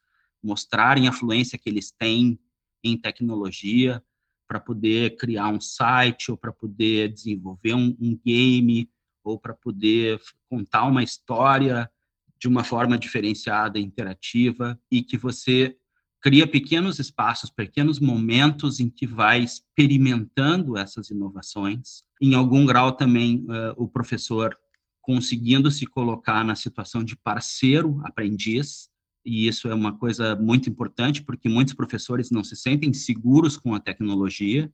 mostrarem 0.43 1.07
a 1.07 1.13
fluência 1.13 1.57
que 1.57 1.69
eles 1.69 1.89
têm 1.97 2.37
em 2.83 2.97
tecnologia, 2.97 4.03
para 4.45 4.59
poder 4.59 5.15
criar 5.15 5.47
um 5.47 5.61
site 5.61 6.29
ou 6.29 6.35
para 6.35 6.51
poder 6.51 7.07
desenvolver 7.07 7.73
um, 7.73 7.95
um 8.01 8.19
game 8.25 8.89
ou 9.23 9.39
para 9.39 9.53
poder 9.53 10.19
contar 10.49 10.83
uma 10.83 11.01
história 11.01 11.89
de 12.37 12.49
uma 12.49 12.61
forma 12.61 12.97
diferenciada, 12.97 13.79
interativa, 13.79 14.77
e 14.91 15.01
que 15.01 15.15
você 15.17 15.77
cria 16.21 16.45
pequenos 16.45 16.99
espaços, 16.99 17.49
pequenos 17.49 17.99
momentos 17.99 18.79
em 18.79 18.89
que 18.89 19.07
vai 19.07 19.41
experimentando 19.41 20.77
essas 20.77 21.09
inovações. 21.09 22.03
Em 22.21 22.35
algum 22.35 22.65
grau 22.65 22.91
também 22.91 23.45
uh, 23.45 23.73
o 23.75 23.87
professor 23.87 24.55
conseguindo 25.01 25.71
se 25.71 25.87
colocar 25.87 26.43
na 26.43 26.55
situação 26.55 27.03
de 27.03 27.15
parceiro 27.15 27.99
aprendiz, 28.03 28.87
e 29.25 29.47
isso 29.47 29.67
é 29.67 29.73
uma 29.73 29.97
coisa 29.97 30.35
muito 30.35 30.69
importante 30.69 31.23
porque 31.23 31.49
muitos 31.49 31.73
professores 31.73 32.29
não 32.29 32.43
se 32.43 32.55
sentem 32.55 32.93
seguros 32.93 33.57
com 33.57 33.73
a 33.73 33.79
tecnologia 33.79 34.71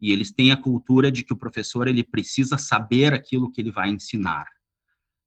e 0.00 0.12
eles 0.12 0.30
têm 0.30 0.52
a 0.52 0.56
cultura 0.56 1.10
de 1.10 1.22
que 1.22 1.32
o 1.32 1.36
professor 1.36 1.88
ele 1.88 2.04
precisa 2.04 2.56
saber 2.56 3.12
aquilo 3.12 3.50
que 3.50 3.60
ele 3.60 3.70
vai 3.70 3.90
ensinar. 3.90 4.46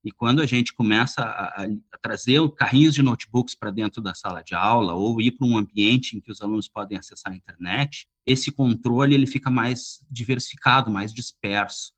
E 0.04 0.10
quando 0.10 0.42
a 0.42 0.46
gente 0.46 0.74
começa 0.74 1.22
a, 1.22 1.64
a 1.64 1.98
trazer 2.02 2.40
carrinhos 2.56 2.94
de 2.94 3.02
notebooks 3.02 3.54
para 3.54 3.70
dentro 3.70 4.02
da 4.02 4.14
sala 4.14 4.42
de 4.42 4.54
aula 4.54 4.94
ou 4.94 5.20
ir 5.20 5.32
para 5.32 5.46
um 5.46 5.56
ambiente 5.56 6.16
em 6.16 6.20
que 6.20 6.30
os 6.30 6.42
alunos 6.42 6.68
podem 6.68 6.98
acessar 6.98 7.32
a 7.32 7.36
internet, 7.36 8.08
esse 8.26 8.50
controle 8.50 9.14
ele 9.14 9.26
fica 9.26 9.48
mais 9.48 10.00
diversificado, 10.10 10.90
mais 10.90 11.12
disperso. 11.12 11.92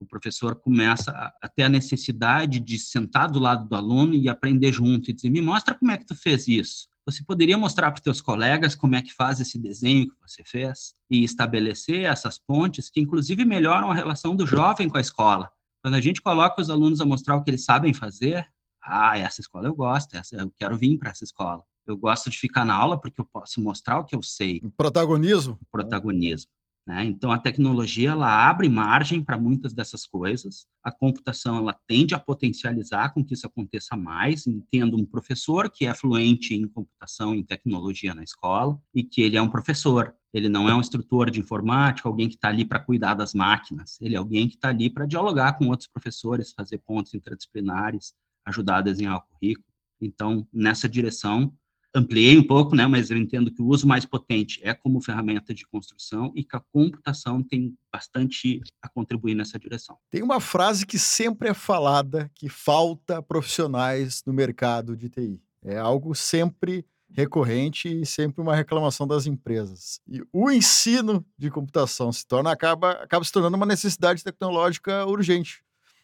O 0.00 0.06
professor 0.06 0.56
começa 0.56 1.10
a, 1.10 1.32
a 1.42 1.48
ter 1.48 1.64
a 1.64 1.68
necessidade 1.68 2.60
de 2.60 2.78
sentar 2.78 3.30
do 3.30 3.38
lado 3.38 3.66
do 3.66 3.74
aluno 3.74 4.14
e 4.14 4.28
aprender 4.28 4.72
junto 4.72 5.10
e 5.10 5.14
dizer: 5.14 5.30
"Me 5.30 5.40
mostra 5.40 5.74
como 5.74 5.90
é 5.90 5.96
que 5.96 6.06
tu 6.06 6.14
fez 6.14 6.46
isso". 6.46 6.86
Você 7.04 7.24
poderia 7.24 7.56
mostrar 7.56 7.90
para 7.90 7.98
os 7.98 8.04
seus 8.04 8.20
colegas 8.20 8.74
como 8.74 8.94
é 8.94 9.00
que 9.00 9.14
faz 9.14 9.40
esse 9.40 9.58
desenho 9.58 10.10
que 10.10 10.16
você 10.20 10.44
fez 10.44 10.94
e 11.10 11.24
estabelecer 11.24 12.04
essas 12.04 12.38
pontes 12.38 12.90
que, 12.90 13.00
inclusive, 13.00 13.46
melhoram 13.46 13.90
a 13.90 13.94
relação 13.94 14.36
do 14.36 14.46
jovem 14.46 14.90
com 14.90 14.98
a 14.98 15.00
escola. 15.00 15.50
Quando 15.82 15.94
a 15.94 16.00
gente 16.00 16.20
coloca 16.20 16.60
os 16.60 16.70
alunos 16.70 17.00
a 17.00 17.04
mostrar 17.04 17.36
o 17.36 17.44
que 17.44 17.50
eles 17.50 17.64
sabem 17.64 17.94
fazer, 17.94 18.46
ah, 18.82 19.16
essa 19.16 19.40
escola 19.40 19.68
eu 19.68 19.74
gosto, 19.74 20.14
essa, 20.16 20.36
eu 20.36 20.50
quero 20.56 20.76
vir 20.76 20.98
para 20.98 21.10
essa 21.10 21.24
escola. 21.24 21.62
Eu 21.86 21.96
gosto 21.96 22.28
de 22.28 22.38
ficar 22.38 22.64
na 22.64 22.74
aula 22.74 23.00
porque 23.00 23.20
eu 23.20 23.24
posso 23.24 23.60
mostrar 23.60 23.98
o 23.98 24.04
que 24.04 24.14
eu 24.14 24.22
sei. 24.22 24.60
Protagonismo. 24.76 25.58
Protagonismo. 25.70 26.50
Né? 26.88 27.04
Então, 27.04 27.30
a 27.30 27.38
tecnologia 27.38 28.12
ela 28.12 28.48
abre 28.48 28.66
margem 28.66 29.22
para 29.22 29.36
muitas 29.36 29.74
dessas 29.74 30.06
coisas. 30.06 30.66
A 30.82 30.90
computação 30.90 31.58
ela 31.58 31.78
tende 31.86 32.14
a 32.14 32.18
potencializar 32.18 33.12
com 33.12 33.22
que 33.22 33.34
isso 33.34 33.46
aconteça 33.46 33.94
mais, 33.94 34.46
entendo 34.46 34.96
um 34.96 35.04
professor 35.04 35.70
que 35.70 35.84
é 35.84 35.92
fluente 35.92 36.54
em 36.54 36.66
computação 36.66 37.34
e 37.34 37.44
tecnologia 37.44 38.14
na 38.14 38.22
escola 38.22 38.80
e 38.94 39.04
que 39.04 39.20
ele 39.20 39.36
é 39.36 39.42
um 39.42 39.50
professor. 39.50 40.14
Ele 40.32 40.48
não 40.48 40.66
é 40.66 40.74
um 40.74 40.80
instrutor 40.80 41.30
de 41.30 41.38
informática, 41.38 42.08
alguém 42.08 42.26
que 42.26 42.36
está 42.36 42.48
ali 42.48 42.64
para 42.64 42.80
cuidar 42.80 43.12
das 43.12 43.34
máquinas. 43.34 44.00
Ele 44.00 44.14
é 44.14 44.18
alguém 44.18 44.48
que 44.48 44.54
está 44.54 44.70
ali 44.70 44.88
para 44.88 45.04
dialogar 45.04 45.58
com 45.58 45.66
outros 45.66 45.90
professores, 45.90 46.54
fazer 46.54 46.78
pontos 46.78 47.12
interdisciplinares, 47.12 48.14
ajudar 48.46 48.78
a 48.78 48.82
desenhar 48.82 49.18
o 49.18 49.20
currículo. 49.20 49.66
Então, 50.00 50.48
nessa 50.50 50.88
direção, 50.88 51.52
ampliei 51.94 52.38
um 52.38 52.42
pouco, 52.42 52.76
né, 52.76 52.86
mas 52.86 53.10
eu 53.10 53.16
entendo 53.16 53.50
que 53.50 53.62
o 53.62 53.66
uso 53.66 53.86
mais 53.86 54.04
potente 54.04 54.60
é 54.62 54.74
como 54.74 55.00
ferramenta 55.00 55.54
de 55.54 55.66
construção 55.66 56.32
e 56.34 56.44
que 56.44 56.56
a 56.56 56.62
computação 56.72 57.42
tem 57.42 57.74
bastante 57.92 58.60
a 58.82 58.88
contribuir 58.88 59.34
nessa 59.34 59.58
direção. 59.58 59.96
Tem 60.10 60.22
uma 60.22 60.40
frase 60.40 60.86
que 60.86 60.98
sempre 60.98 61.48
é 61.48 61.54
falada 61.54 62.30
que 62.34 62.48
falta 62.48 63.22
profissionais 63.22 64.22
no 64.26 64.32
mercado 64.32 64.96
de 64.96 65.08
TI. 65.08 65.40
É 65.64 65.78
algo 65.78 66.14
sempre 66.14 66.84
recorrente 67.10 67.88
e 67.88 68.04
sempre 68.04 68.40
uma 68.42 68.54
reclamação 68.54 69.06
das 69.06 69.26
empresas. 69.26 70.00
E 70.06 70.22
o 70.32 70.50
ensino 70.50 71.24
de 71.38 71.50
computação 71.50 72.12
se 72.12 72.26
torna 72.26 72.52
acaba 72.52 72.92
acaba 72.92 73.24
se 73.24 73.32
tornando 73.32 73.56
uma 73.56 73.66
necessidade 73.66 74.22
tecnológica 74.22 75.06
urgente. 75.06 75.62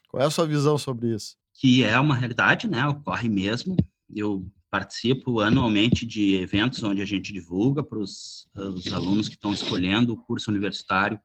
Qual 0.09 0.23
é 0.23 0.27
a 0.27 0.31
sua 0.31 0.47
visão 0.47 0.79
sobre 0.79 1.15
isso? 1.15 1.37
Que 1.53 1.85
é 1.85 1.99
uma 2.01 2.17
realidade, 2.17 2.67
né? 2.69 2.87
Ocorre 2.87 3.29
mesmo. 3.29 3.77
Eu 4.09 4.47
participo 4.75 5.39
anualmente 5.39 6.05
de 6.05 6.35
eventos 6.35 6.83
onde 6.83 7.01
a 7.01 7.05
gente 7.05 7.33
divulga 7.33 7.81
para 7.81 7.97
os, 7.97 8.49
alunos 8.93 9.29
que 9.29 9.37
estão 9.37 9.53
escolhendo 9.53 10.13
o 10.13 10.17
curso 10.17 10.51
universitário 10.51 11.21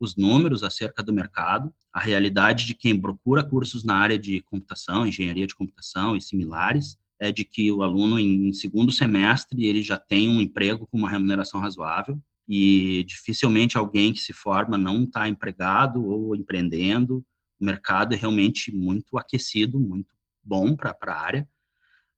os 0.00 0.16
números 0.16 0.64
acerca 0.64 1.00
do 1.00 1.12
mercado, 1.12 1.72
a 1.92 2.00
realidade 2.00 2.66
de 2.66 2.74
quem 2.74 3.00
procura 3.00 3.44
cursos 3.44 3.84
na 3.84 3.94
área 3.94 4.18
de 4.18 4.40
computação, 4.42 5.06
engenharia 5.06 5.46
de 5.46 5.54
computação 5.54 6.16
e 6.16 6.20
similares, 6.20 6.98
é 7.20 7.30
de 7.30 7.44
que 7.44 7.70
o 7.70 7.84
aluno 7.84 8.18
em 8.18 8.52
segundo 8.52 8.90
semestre 8.90 9.64
ele 9.64 9.80
já 9.80 9.96
tem 9.96 10.28
um 10.28 10.40
emprego 10.40 10.84
com 10.88 10.98
uma 10.98 11.10
remuneração 11.10 11.60
razoável 11.60 12.20
e 12.48 13.04
dificilmente 13.04 13.78
alguém 13.78 14.12
que 14.12 14.20
se 14.20 14.32
forma 14.32 14.76
não 14.76 15.04
está 15.04 15.28
empregado 15.28 16.04
ou 16.04 16.34
empreendendo. 16.34 17.24
O 17.60 17.64
mercado 17.64 18.12
é 18.12 18.16
realmente 18.16 18.74
muito 18.74 19.16
aquecido, 19.16 19.78
muito 19.78 20.12
bom 20.42 20.74
para 20.74 20.96
a 21.00 21.20
área 21.20 21.48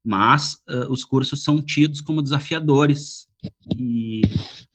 mas 0.05 0.55
uh, 0.69 0.91
os 0.91 1.05
cursos 1.05 1.43
são 1.43 1.63
tidos 1.63 2.01
como 2.01 2.23
desafiadores 2.23 3.29
e 3.77 4.23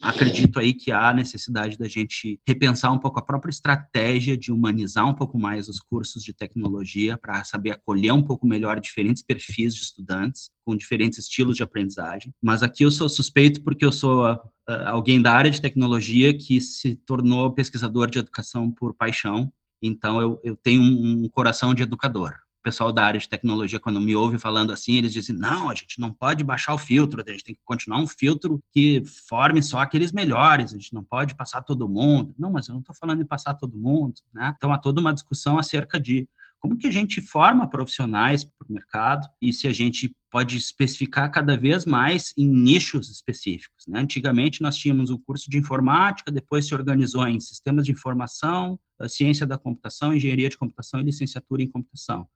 acredito 0.01 0.59
aí 0.59 0.73
que 0.73 0.91
há 0.91 1.13
necessidade 1.13 1.77
da 1.77 1.88
gente 1.88 2.39
repensar 2.47 2.91
um 2.91 2.99
pouco 2.99 3.19
a 3.19 3.21
própria 3.21 3.49
estratégia 3.49 4.38
de 4.38 4.51
humanizar 4.51 5.07
um 5.07 5.13
pouco 5.13 5.38
mais 5.38 5.67
os 5.67 5.79
cursos 5.79 6.23
de 6.23 6.33
tecnologia 6.33 7.17
para 7.17 7.43
saber 7.43 7.71
acolher 7.71 8.11
um 8.11 8.23
pouco 8.23 8.47
melhor 8.47 8.79
diferentes 8.79 9.23
perfis 9.23 9.75
de 9.75 9.81
estudantes 9.81 10.49
com 10.63 10.75
diferentes 10.75 11.19
estilos 11.19 11.55
de 11.55 11.63
aprendizagem. 11.63 12.33
Mas 12.41 12.63
aqui 12.63 12.83
eu 12.83 12.91
sou 12.91 13.09
suspeito 13.09 13.61
porque 13.61 13.85
eu 13.85 13.91
sou 13.91 14.31
uh, 14.31 14.39
alguém 14.85 15.21
da 15.21 15.33
área 15.33 15.51
de 15.51 15.61
tecnologia 15.61 16.35
que 16.35 16.59
se 16.61 16.95
tornou 16.95 17.51
pesquisador 17.51 18.09
de 18.09 18.19
educação 18.19 18.71
por 18.71 18.93
paixão. 18.93 19.51
Então 19.81 20.21
eu, 20.21 20.39
eu 20.43 20.55
tenho 20.55 20.81
um, 20.81 21.25
um 21.25 21.29
coração 21.29 21.73
de 21.73 21.83
educador 21.83 22.35
pessoal 22.65 22.91
da 22.91 23.06
área 23.06 23.19
de 23.19 23.30
tecnologia, 23.30 23.80
quando 23.80 24.01
me 24.01 24.15
ouve 24.15 24.39
falando 24.39 24.73
assim, 24.73 24.95
eles 24.95 25.13
dizem: 25.13 25.36
não, 25.36 25.69
a 25.69 25.75
gente 25.75 25.99
não 25.99 26.12
pode 26.12 26.43
baixar 26.43 26.73
o 26.73 26.80
filtro, 26.80 27.23
a 27.25 27.32
gente 27.32 27.43
tem 27.43 27.54
que 27.54 27.62
continuar 27.63 27.99
um 27.99 28.08
filtro 28.08 28.60
que 28.71 29.04
forme 29.30 29.62
só 29.62 29.80
aqueles 29.80 30.12
melhores, 30.12 30.73
a 30.73 30.78
gente 30.78 30.91
não 30.91 31.04
pode 31.04 31.36
passar 31.36 31.62
todo 31.62 31.88
mundo. 31.88 32.34
Não, 32.39 32.51
mas 32.51 32.67
eu 32.67 32.73
não 32.73 32.80
estou 32.80 32.95
falando 32.95 33.21
em 33.21 33.25
passar 33.25 33.54
todo 33.54 33.78
mundo, 33.78 34.15
né? 34.34 34.56
Então 34.58 34.73
há 34.73 34.80
toda 34.80 34.99
uma 34.99 35.13
discussão 35.13 35.60
acerca 35.60 35.99
de 35.99 36.28
como 36.60 36.75
que 36.75 36.88
a 36.88 36.91
gente 36.91 37.21
forma 37.21 37.69
profissionais 37.69 38.43
para 38.43 38.67
o 38.67 38.73
mercado 38.73 39.30
e 39.39 39.54
se 39.54 39.67
a 39.67 39.73
gente 39.73 40.12
pode 40.32 40.58
especificar 40.58 41.32
cada 41.32 41.56
vez 41.56 41.86
mais 41.86 42.34
em 42.36 42.47
nichos 42.47 43.12
específicos. 43.12 43.86
Né? 43.88 43.99
Antigamente 43.99 44.63
nós 44.63 44.75
tínhamos 44.75 45.12
o 45.12 45.19
curso 45.19 45.47
de 45.47 45.60
informática, 45.60 46.32
depois 46.32 46.67
se 46.67 46.73
organizou 46.73 47.28
em 47.28 47.39
sistemas 47.39 47.86
de 47.86 47.91
informação, 47.91 48.80
ciência 49.08 49.45
da 49.45 49.60
computação, 49.60 50.12
engenharia 50.12 50.49
de 50.49 50.58
computação 50.58 50.99
e 50.99 51.04
licenciatura 51.04 51.62
em 51.62 51.69
computação 51.69 52.28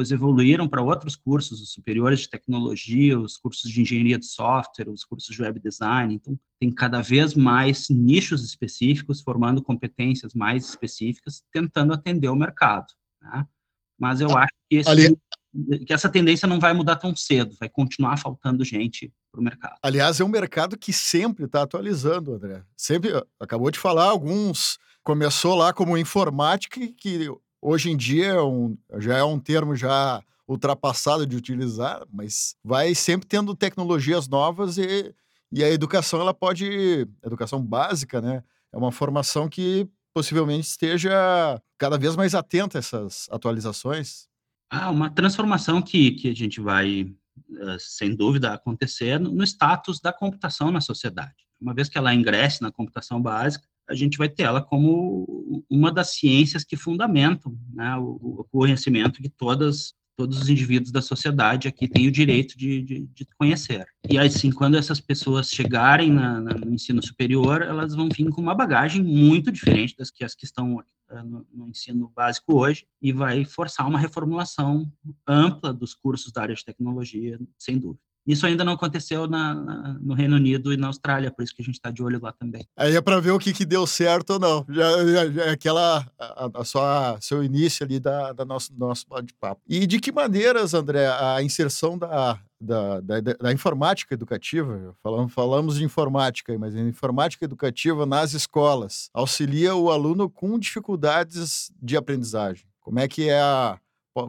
depois 0.00 0.10
evoluíram 0.10 0.66
para 0.66 0.82
outros 0.82 1.14
cursos, 1.14 1.60
os 1.60 1.72
superiores 1.72 2.20
de 2.20 2.30
tecnologia, 2.30 3.18
os 3.18 3.36
cursos 3.36 3.70
de 3.70 3.82
engenharia 3.82 4.18
de 4.18 4.26
software, 4.26 4.88
os 4.88 5.04
cursos 5.04 5.34
de 5.34 5.42
web 5.42 5.60
design. 5.60 6.14
Então, 6.14 6.38
tem 6.58 6.70
cada 6.72 7.02
vez 7.02 7.34
mais 7.34 7.88
nichos 7.90 8.42
específicos, 8.42 9.20
formando 9.20 9.62
competências 9.62 10.32
mais 10.32 10.66
específicas, 10.66 11.42
tentando 11.52 11.92
atender 11.92 12.28
o 12.28 12.36
mercado. 12.36 12.86
Né? 13.20 13.46
Mas 13.98 14.20
eu 14.20 14.36
acho 14.36 14.52
que 14.68 14.76
esse... 14.76 15.16
Que 15.84 15.92
essa 15.92 16.08
tendência 16.08 16.46
não 16.46 16.60
vai 16.60 16.72
mudar 16.72 16.94
tão 16.94 17.14
cedo, 17.16 17.56
vai 17.58 17.68
continuar 17.68 18.16
faltando 18.16 18.64
gente 18.64 19.12
para 19.32 19.40
o 19.40 19.42
mercado. 19.42 19.74
Aliás, 19.82 20.20
é 20.20 20.24
um 20.24 20.28
mercado 20.28 20.78
que 20.78 20.92
sempre 20.92 21.46
está 21.46 21.62
atualizando, 21.62 22.34
André. 22.34 22.62
Sempre, 22.76 23.10
acabou 23.38 23.68
de 23.68 23.76
falar, 23.76 24.04
alguns 24.04 24.78
começou 25.02 25.56
lá 25.56 25.72
como 25.72 25.98
informática, 25.98 26.80
que 26.96 27.28
hoje 27.60 27.90
em 27.90 27.96
dia 27.96 28.26
é 28.26 28.42
um, 28.42 28.76
já 28.98 29.18
é 29.18 29.24
um 29.24 29.38
termo 29.38 29.74
já 29.76 30.22
ultrapassado 30.46 31.26
de 31.26 31.36
utilizar, 31.36 32.02
mas 32.12 32.56
vai 32.64 32.94
sempre 32.94 33.28
tendo 33.28 33.54
tecnologias 33.54 34.26
novas 34.28 34.78
e, 34.78 35.14
e 35.52 35.62
a 35.62 35.70
educação 35.70 36.20
ela 36.20 36.34
pode, 36.34 37.06
educação 37.24 37.64
básica, 37.64 38.20
né? 38.20 38.42
É 38.72 38.76
uma 38.76 38.90
formação 38.90 39.48
que 39.48 39.88
possivelmente 40.12 40.66
esteja 40.66 41.60
cada 41.78 41.96
vez 41.96 42.16
mais 42.16 42.34
atenta 42.34 42.78
a 42.78 42.80
essas 42.80 43.28
atualizações. 43.30 44.28
Ah, 44.70 44.90
uma 44.90 45.10
transformação 45.10 45.80
que, 45.80 46.12
que 46.12 46.28
a 46.28 46.34
gente 46.34 46.60
vai, 46.60 47.12
eh, 47.58 47.76
sem 47.78 48.14
dúvida, 48.14 48.52
acontecer 48.52 49.18
no 49.18 49.42
status 49.44 50.00
da 50.00 50.12
computação 50.12 50.70
na 50.70 50.80
sociedade. 50.80 51.46
Uma 51.60 51.74
vez 51.74 51.88
que 51.88 51.98
ela 51.98 52.14
ingresse 52.14 52.62
na 52.62 52.72
computação 52.72 53.20
básica, 53.20 53.66
a 53.90 53.94
gente 53.94 54.16
vai 54.16 54.28
ter 54.28 54.44
ela 54.44 54.62
como 54.62 55.64
uma 55.68 55.92
das 55.92 56.14
ciências 56.14 56.62
que 56.62 56.76
fundamentam 56.76 57.58
né, 57.74 57.96
o, 57.96 58.40
o 58.40 58.44
conhecimento 58.50 59.20
de 59.20 59.28
todas 59.28 59.94
todos 60.16 60.38
os 60.38 60.50
indivíduos 60.50 60.92
da 60.92 61.00
sociedade 61.00 61.66
aqui 61.66 61.88
têm 61.88 62.06
o 62.06 62.12
direito 62.12 62.58
de, 62.58 62.82
de, 62.82 63.06
de 63.06 63.26
conhecer. 63.38 63.86
E 64.06 64.18
assim, 64.18 64.50
quando 64.50 64.76
essas 64.76 65.00
pessoas 65.00 65.48
chegarem 65.48 66.12
na, 66.12 66.38
na, 66.38 66.52
no 66.52 66.74
ensino 66.74 67.02
superior, 67.02 67.62
elas 67.62 67.94
vão 67.94 68.06
vir 68.14 68.28
com 68.28 68.42
uma 68.42 68.54
bagagem 68.54 69.02
muito 69.02 69.50
diferente 69.50 69.96
das 69.96 70.10
que 70.10 70.22
as 70.22 70.34
que 70.34 70.44
estão 70.44 70.74
uh, 70.76 70.84
no, 71.24 71.46
no, 71.50 71.68
ensino 71.70 72.12
básico 72.14 72.54
hoje 72.54 72.86
e 73.00 73.14
vai 73.14 73.46
forçar 73.46 73.88
uma 73.88 73.98
reformulação 73.98 74.92
ampla 75.26 75.72
dos 75.72 75.94
cursos 75.94 76.30
da 76.30 76.42
área 76.42 76.54
de 76.54 76.66
tecnologia, 76.66 77.40
sem 77.58 77.78
dúvida. 77.78 78.09
Isso 78.26 78.46
ainda 78.46 78.64
não 78.64 78.74
aconteceu 78.74 79.26
na, 79.26 79.54
na, 79.54 79.98
no 80.00 80.14
Reino 80.14 80.36
Unido 80.36 80.72
e 80.72 80.76
na 80.76 80.88
Austrália, 80.88 81.30
por 81.30 81.42
isso 81.42 81.54
que 81.54 81.62
a 81.62 81.64
gente 81.64 81.76
está 81.76 81.90
de 81.90 82.02
olho 82.02 82.20
lá 82.22 82.32
também. 82.32 82.64
Aí 82.76 82.94
é 82.94 83.00
para 83.00 83.20
ver 83.20 83.30
o 83.30 83.38
que, 83.38 83.52
que 83.52 83.64
deu 83.64 83.86
certo 83.86 84.34
ou 84.34 84.38
não. 84.38 84.66
Já, 84.68 85.06
já, 85.06 85.30
já 85.30 85.44
é 85.44 85.50
aquela 85.50 86.06
a, 86.18 86.50
a 86.54 86.64
sua 86.64 87.18
seu 87.20 87.42
início 87.42 87.84
ali 87.84 87.98
da, 87.98 88.32
da 88.32 88.44
nosso 88.44 88.72
nosso 88.76 89.06
bate-papo. 89.08 89.60
E 89.68 89.86
de 89.86 89.98
que 89.98 90.12
maneiras, 90.12 90.74
André, 90.74 91.06
a 91.08 91.42
inserção 91.42 91.98
da, 91.98 92.38
da, 92.60 93.00
da, 93.00 93.20
da, 93.20 93.52
informática 93.52 94.12
educativa, 94.12 94.94
falamos, 95.02 95.32
falamos 95.32 95.76
de 95.76 95.84
informática, 95.84 96.56
mas 96.58 96.74
informática 96.74 97.44
educativa 97.44 98.04
nas 98.04 98.34
escolas 98.34 99.08
auxilia 99.14 99.74
o 99.74 99.90
aluno 99.90 100.28
com 100.28 100.58
dificuldades 100.58 101.72
de 101.80 101.96
aprendizagem. 101.96 102.66
Como 102.80 102.98
é 102.98 103.08
que 103.08 103.28
é 103.28 103.40
a, 103.40 103.78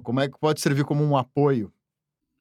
como 0.03 0.19
é 0.19 0.29
que 0.29 0.39
pode 0.39 0.61
servir 0.61 0.85
como 0.85 1.03
um 1.03 1.17
apoio 1.17 1.71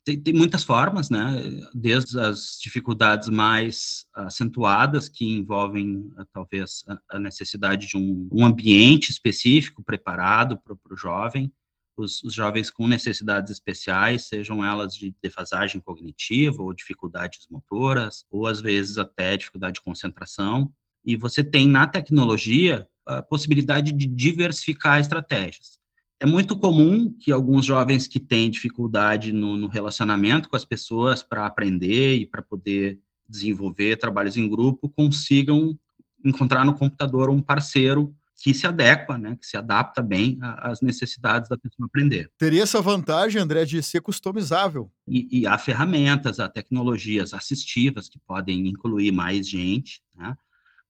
tem, 0.04 0.20
tem, 0.20 0.34
muitas 0.34 0.64
formas, 0.64 1.10
né? 1.10 1.42
Desde 1.74 2.18
as 2.18 2.58
dificuldades 2.60 3.28
mais 3.28 4.06
acentuadas, 4.14 5.08
que 5.08 5.24
envolvem 5.24 6.10
eh, 6.18 6.24
talvez 6.32 6.84
a, 7.10 7.18
necessidade 7.18 7.86
de 7.86 7.96
um, 7.96 8.28
um, 8.32 8.44
ambiente 8.44 9.10
específico 9.10 9.82
preparado 9.82 10.58
para 10.58 10.74
o 10.90 10.96
jovem, 10.96 11.52
os, 11.96 12.22
os, 12.22 12.32
jovens 12.32 12.70
com 12.70 12.86
necessidades 12.88 13.50
especiais, 13.50 14.26
sejam 14.26 14.64
elas 14.64 14.94
de 14.94 15.14
defasagem 15.22 15.80
cognitiva 15.80 16.62
ou 16.62 16.72
dificuldades 16.72 17.46
motoras, 17.50 18.24
ou 18.30 18.46
às 18.46 18.60
vezes 18.60 18.96
até 18.96 19.36
dificuldade 19.36 19.74
de 19.74 19.82
concentração. 19.82 20.72
E 21.04 21.16
você 21.16 21.44
tem 21.44 21.68
na 21.68 21.86
tecnologia 21.86 22.88
a 23.06 23.22
possibilidade 23.22 23.92
de 23.92 24.06
diversificar 24.06 25.00
estratégias 25.00 25.79
é 26.20 26.26
muito 26.26 26.54
comum 26.54 27.10
que 27.18 27.32
alguns 27.32 27.64
jovens 27.64 28.06
que 28.06 28.20
têm 28.20 28.50
dificuldade 28.50 29.32
no, 29.32 29.56
no 29.56 29.68
relacionamento 29.68 30.50
com 30.50 30.56
as 30.56 30.66
pessoas 30.66 31.22
para 31.22 31.46
aprender 31.46 32.16
e 32.16 32.26
para 32.26 32.42
poder 32.42 33.00
desenvolver 33.26 33.96
trabalhos 33.96 34.36
em 34.36 34.46
grupo 34.46 34.88
consigam 34.90 35.78
encontrar 36.22 36.64
no 36.66 36.74
computador 36.74 37.30
um 37.30 37.40
parceiro 37.40 38.14
que 38.42 38.52
se 38.52 38.66
adequa, 38.66 39.18
né, 39.18 39.36
que 39.36 39.46
se 39.46 39.56
adapta 39.56 40.02
bem 40.02 40.38
às 40.40 40.80
necessidades 40.80 41.48
da 41.48 41.58
pessoa 41.58 41.86
aprender. 41.86 42.30
Teria 42.38 42.62
essa 42.62 42.80
vantagem, 42.80 43.40
André, 43.40 43.64
de 43.64 43.82
ser 43.82 44.00
customizável. 44.00 44.90
E, 45.06 45.40
e 45.40 45.46
há 45.46 45.56
ferramentas, 45.58 46.40
há 46.40 46.48
tecnologias 46.48 47.34
assistivas 47.34 48.08
que 48.08 48.18
podem 48.18 48.66
incluir 48.66 49.12
mais 49.12 49.48
gente, 49.48 50.02
né? 50.16 50.36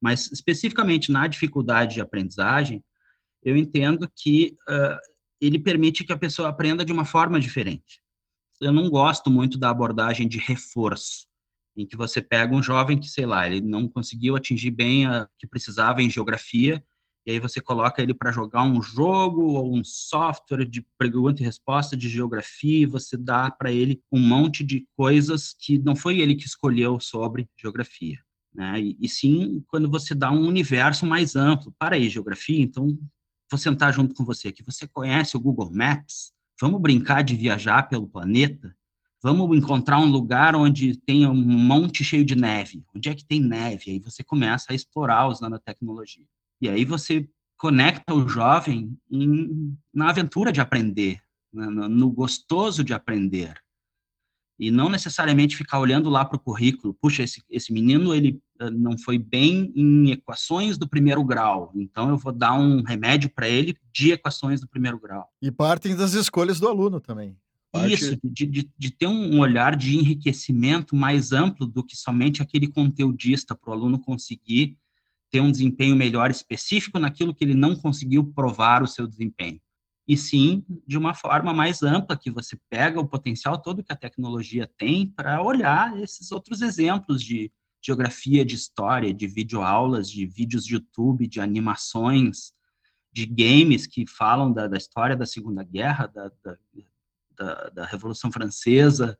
mas 0.00 0.30
especificamente 0.32 1.10
na 1.10 1.26
dificuldade 1.26 1.94
de 1.94 2.00
aprendizagem, 2.00 2.82
eu 3.42 3.56
entendo 3.56 4.08
que 4.14 4.56
uh, 4.68 4.96
ele 5.40 5.58
permite 5.58 6.04
que 6.04 6.12
a 6.12 6.18
pessoa 6.18 6.48
aprenda 6.48 6.84
de 6.84 6.92
uma 6.92 7.04
forma 7.04 7.40
diferente. 7.40 8.02
Eu 8.60 8.72
não 8.72 8.90
gosto 8.90 9.30
muito 9.30 9.56
da 9.58 9.70
abordagem 9.70 10.28
de 10.28 10.38
reforço, 10.38 11.26
em 11.76 11.86
que 11.86 11.96
você 11.96 12.20
pega 12.20 12.54
um 12.54 12.62
jovem 12.62 12.98
que, 12.98 13.08
sei 13.08 13.24
lá, 13.24 13.46
ele 13.46 13.60
não 13.60 13.88
conseguiu 13.88 14.36
atingir 14.36 14.70
bem 14.70 15.06
a 15.06 15.26
que 15.38 15.46
precisava 15.46 16.02
em 16.02 16.10
geografia, 16.10 16.84
e 17.26 17.32
aí 17.32 17.38
você 17.38 17.60
coloca 17.60 18.02
ele 18.02 18.14
para 18.14 18.32
jogar 18.32 18.62
um 18.62 18.82
jogo 18.82 19.42
ou 19.52 19.76
um 19.76 19.84
software 19.84 20.64
de 20.64 20.84
pergunta 20.98 21.42
e 21.42 21.44
resposta 21.44 21.96
de 21.96 22.08
geografia, 22.08 22.80
e 22.80 22.86
você 22.86 23.16
dá 23.16 23.50
para 23.50 23.70
ele 23.70 24.02
um 24.10 24.20
monte 24.20 24.64
de 24.64 24.86
coisas 24.96 25.54
que 25.58 25.78
não 25.78 25.94
foi 25.94 26.20
ele 26.20 26.34
que 26.34 26.46
escolheu 26.46 26.98
sobre 26.98 27.48
geografia. 27.58 28.18
Né? 28.54 28.80
E, 28.80 28.96
e 29.00 29.08
sim, 29.08 29.62
quando 29.68 29.88
você 29.88 30.14
dá 30.14 30.30
um 30.30 30.46
universo 30.46 31.06
mais 31.06 31.36
amplo 31.36 31.74
para 31.78 31.96
aí, 31.96 32.08
geografia, 32.08 32.60
então 32.60 32.98
vou 33.50 33.58
sentar 33.58 33.92
junto 33.92 34.14
com 34.14 34.24
você 34.24 34.48
aqui. 34.48 34.62
Você 34.62 34.86
conhece 34.86 35.36
o 35.36 35.40
Google 35.40 35.70
Maps? 35.72 36.32
Vamos 36.60 36.80
brincar 36.80 37.22
de 37.22 37.34
viajar 37.34 37.88
pelo 37.88 38.06
planeta? 38.06 38.74
Vamos 39.22 39.56
encontrar 39.56 39.98
um 39.98 40.06
lugar 40.06 40.54
onde 40.54 40.96
tem 40.96 41.26
um 41.26 41.34
monte 41.34 42.04
cheio 42.04 42.24
de 42.24 42.34
neve. 42.34 42.84
Onde 42.94 43.08
é 43.08 43.14
que 43.14 43.24
tem 43.24 43.40
neve? 43.40 43.90
Aí 43.90 43.98
você 43.98 44.22
começa 44.22 44.72
a 44.72 44.74
explorar 44.74 45.26
usando 45.28 45.54
a 45.54 45.58
tecnologia. 45.58 46.24
E 46.60 46.68
aí 46.68 46.84
você 46.84 47.28
conecta 47.58 48.14
o 48.14 48.26
jovem 48.28 48.96
em, 49.10 49.76
na 49.92 50.08
aventura 50.08 50.50
de 50.50 50.60
aprender, 50.60 51.20
no, 51.52 51.88
no 51.88 52.10
gostoso 52.10 52.82
de 52.82 52.94
aprender 52.94 53.60
e 54.60 54.70
não 54.70 54.90
necessariamente 54.90 55.56
ficar 55.56 55.80
olhando 55.80 56.10
lá 56.10 56.22
para 56.22 56.36
o 56.36 56.40
currículo. 56.40 56.92
Puxa, 56.92 57.22
esse, 57.22 57.42
esse 57.48 57.72
menino 57.72 58.14
ele 58.14 58.38
não 58.68 58.98
foi 58.98 59.16
bem 59.16 59.72
em 59.74 60.10
equações 60.10 60.76
do 60.76 60.88
primeiro 60.88 61.24
grau, 61.24 61.72
então 61.74 62.10
eu 62.10 62.18
vou 62.18 62.32
dar 62.32 62.52
um 62.54 62.82
remédio 62.82 63.30
para 63.30 63.48
ele 63.48 63.76
de 63.92 64.12
equações 64.12 64.60
do 64.60 64.68
primeiro 64.68 64.98
grau. 64.98 65.28
E 65.40 65.50
partem 65.50 65.96
das 65.96 66.12
escolhas 66.14 66.58
do 66.58 66.68
aluno 66.68 67.00
também. 67.00 67.36
Parte... 67.72 67.94
Isso, 67.94 68.18
de, 68.24 68.46
de, 68.46 68.70
de, 68.76 68.90
ter 68.90 69.06
um 69.06 69.38
olhar 69.38 69.76
de 69.76 69.96
enriquecimento 69.96 70.96
mais 70.96 71.32
amplo 71.32 71.66
do 71.66 71.84
que 71.84 71.96
somente 71.96 72.42
aquele 72.42 72.66
conteudista, 72.66 73.54
para 73.54 73.70
o 73.70 73.72
aluno 73.72 74.00
conseguir 74.00 74.76
ter 75.30 75.40
um 75.40 75.52
desempenho 75.52 75.94
melhor 75.94 76.30
específico 76.30 76.98
naquilo 76.98 77.32
que 77.32 77.44
ele 77.44 77.54
não 77.54 77.76
conseguiu 77.76 78.24
provar 78.24 78.82
o 78.82 78.88
seu 78.88 79.06
desempenho 79.06 79.60
e 80.10 80.16
sim 80.16 80.64
de 80.84 80.98
uma 80.98 81.14
forma 81.14 81.54
mais 81.54 81.84
ampla, 81.84 82.16
que 82.16 82.32
você 82.32 82.58
pega 82.68 82.98
o 82.98 83.06
potencial 83.06 83.56
todo 83.56 83.84
que 83.84 83.92
a 83.92 83.96
tecnologia 83.96 84.68
tem 84.76 85.06
para 85.06 85.40
olhar 85.40 85.96
esses 86.02 86.32
outros 86.32 86.62
exemplos 86.62 87.22
de 87.22 87.52
geografia, 87.82 88.44
de 88.44 88.54
história, 88.54 89.12
de 89.12 89.26
videoaulas, 89.26 90.10
de 90.10 90.26
vídeos 90.26 90.64
de 90.64 90.74
YouTube, 90.74 91.26
de 91.26 91.40
animações, 91.40 92.52
de 93.12 93.26
games 93.26 93.86
que 93.86 94.06
falam 94.06 94.52
da, 94.52 94.68
da 94.68 94.76
história 94.76 95.16
da 95.16 95.26
Segunda 95.26 95.64
Guerra, 95.64 96.06
da, 96.06 96.30
da, 97.36 97.70
da, 97.70 97.84
Revolução 97.86 98.30
Francesa, 98.30 99.18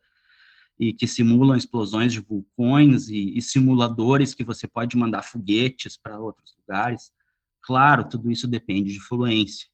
e 0.78 0.92
que 0.92 1.06
simulam 1.06 1.56
explosões 1.56 2.12
de 2.12 2.20
vulcões 2.20 3.08
e, 3.08 3.36
e 3.36 3.42
simuladores 3.42 4.34
que 4.34 4.44
você 4.44 4.66
pode 4.66 4.96
mandar 4.96 5.22
foguetes 5.22 5.96
para 5.96 6.18
outros 6.18 6.54
lugares. 6.58 7.12
Claro, 7.62 8.08
tudo 8.08 8.30
isso 8.30 8.46
depende 8.46 8.92
de 8.92 9.00
fluência 9.00 9.68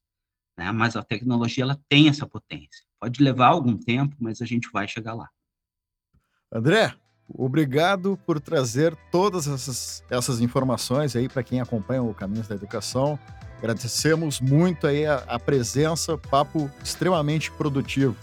né? 0.57 0.73
Mas 0.73 0.97
a 0.97 1.03
tecnologia 1.03 1.63
ela 1.63 1.81
tem 1.89 2.09
essa 2.09 2.27
potência. 2.27 2.85
Pode 2.99 3.23
levar 3.23 3.49
algum 3.49 3.77
tempo, 3.77 4.17
mas 4.19 4.41
a 4.41 4.47
gente 4.47 4.71
vai 4.73 4.89
chegar 4.89 5.15
lá. 5.15 5.29
André, 6.51 6.97
obrigado 7.29 8.19
por 8.27 8.41
trazer 8.41 8.97
todas 9.11 9.47
essas, 9.47 10.03
essas 10.11 10.41
informações 10.41 11.17
aí 11.17 11.29
para 11.29 11.43
quem 11.43 11.61
acompanha 11.61 12.03
o 12.03 12.15
Caminhos 12.15 12.49
da 12.49 12.55
Educação. 12.55 13.19
Agradecemos 13.59 14.41
muito 14.41 14.87
aí 14.87 15.07
a, 15.07 15.23
a 15.27 15.39
presença, 15.39 16.17
papo 16.17 16.71
extremamente 16.83 17.51
produtivo. 17.51 18.17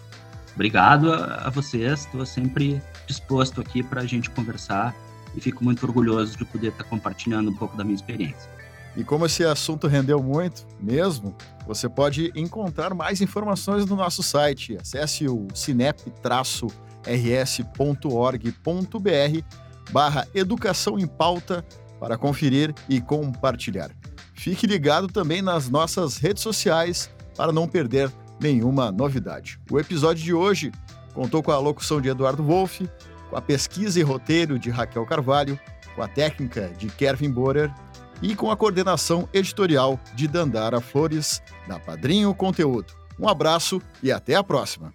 Obrigado 0.54 1.12
a, 1.12 1.48
a 1.48 1.50
vocês, 1.50 2.02
estou 2.02 2.26
sempre 2.26 2.82
disposto 3.08 3.60
aqui 3.60 3.82
para 3.82 4.02
a 4.02 4.06
gente 4.06 4.30
conversar 4.30 4.96
e 5.36 5.42
fico 5.42 5.64
muito 5.64 5.86
orgulhoso 5.86 6.38
de 6.38 6.46
poder 6.46 6.68
estar 6.70 6.84
compartilhando 6.84 7.50
um 7.50 7.56
pouco 7.56 7.76
da 7.76 7.84
minha 7.84 7.96
experiência. 7.96 8.52
E 8.96 9.04
como 9.04 9.26
esse 9.26 9.44
assunto 9.44 9.88
rendeu 9.88 10.22
muito 10.22 10.68
mesmo, 10.80 11.36
você 11.66 11.90
pode 11.90 12.32
encontrar 12.36 12.94
mais 12.94 13.22
informações 13.22 13.86
no 13.88 13.96
nosso 13.96 14.22
site. 14.22 14.78
Acesse 14.80 15.28
o 15.28 15.48
sinep-rs.org.br 17.04 18.62
barra 19.92 20.28
Educação 20.34 20.98
em 20.98 21.08
Pauta 21.08 21.66
para 22.00 22.18
conferir 22.18 22.74
e 22.90 23.00
compartilhar. 23.00 23.92
Fique 24.34 24.68
ligado 24.68 25.08
também 25.08 25.42
nas 25.42 25.70
nossas 25.70 26.18
redes 26.18 26.44
sociais 26.44 27.10
para 27.36 27.52
não 27.52 27.68
perder 27.68 28.12
nenhuma 28.40 28.92
novidade. 28.92 29.60
O 29.72 29.80
episódio 29.80 30.24
de 30.24 30.34
hoje 30.34 30.72
contou 31.14 31.42
com 31.42 31.52
a 31.52 31.60
locução 31.60 32.02
de 32.02 32.10
Eduardo 32.10 32.44
Wolff, 32.44 32.90
com 33.30 33.38
a 33.38 33.42
pesquisa 33.42 34.00
e 34.00 34.04
roteiro 34.04 34.60
de 34.60 34.70
Raquel 34.70 35.06
Carvalho, 35.06 35.60
com 35.96 36.02
a 36.02 36.08
técnica 36.08 36.70
de 36.78 36.88
Kevin 36.88 37.32
Borer 37.32 37.74
e 38.22 38.36
com 38.36 38.50
a 38.50 38.58
coordenação 38.58 39.30
editorial 39.34 40.00
de 40.16 40.28
Dandara 40.28 40.82
Flores, 40.82 41.42
da 41.68 41.80
Padrinho 41.80 42.34
Conteúdo. 42.34 42.94
Um 43.20 43.30
abraço 43.30 43.82
e 44.02 44.12
até 44.12 44.36
a 44.36 44.44
próxima! 44.44 44.94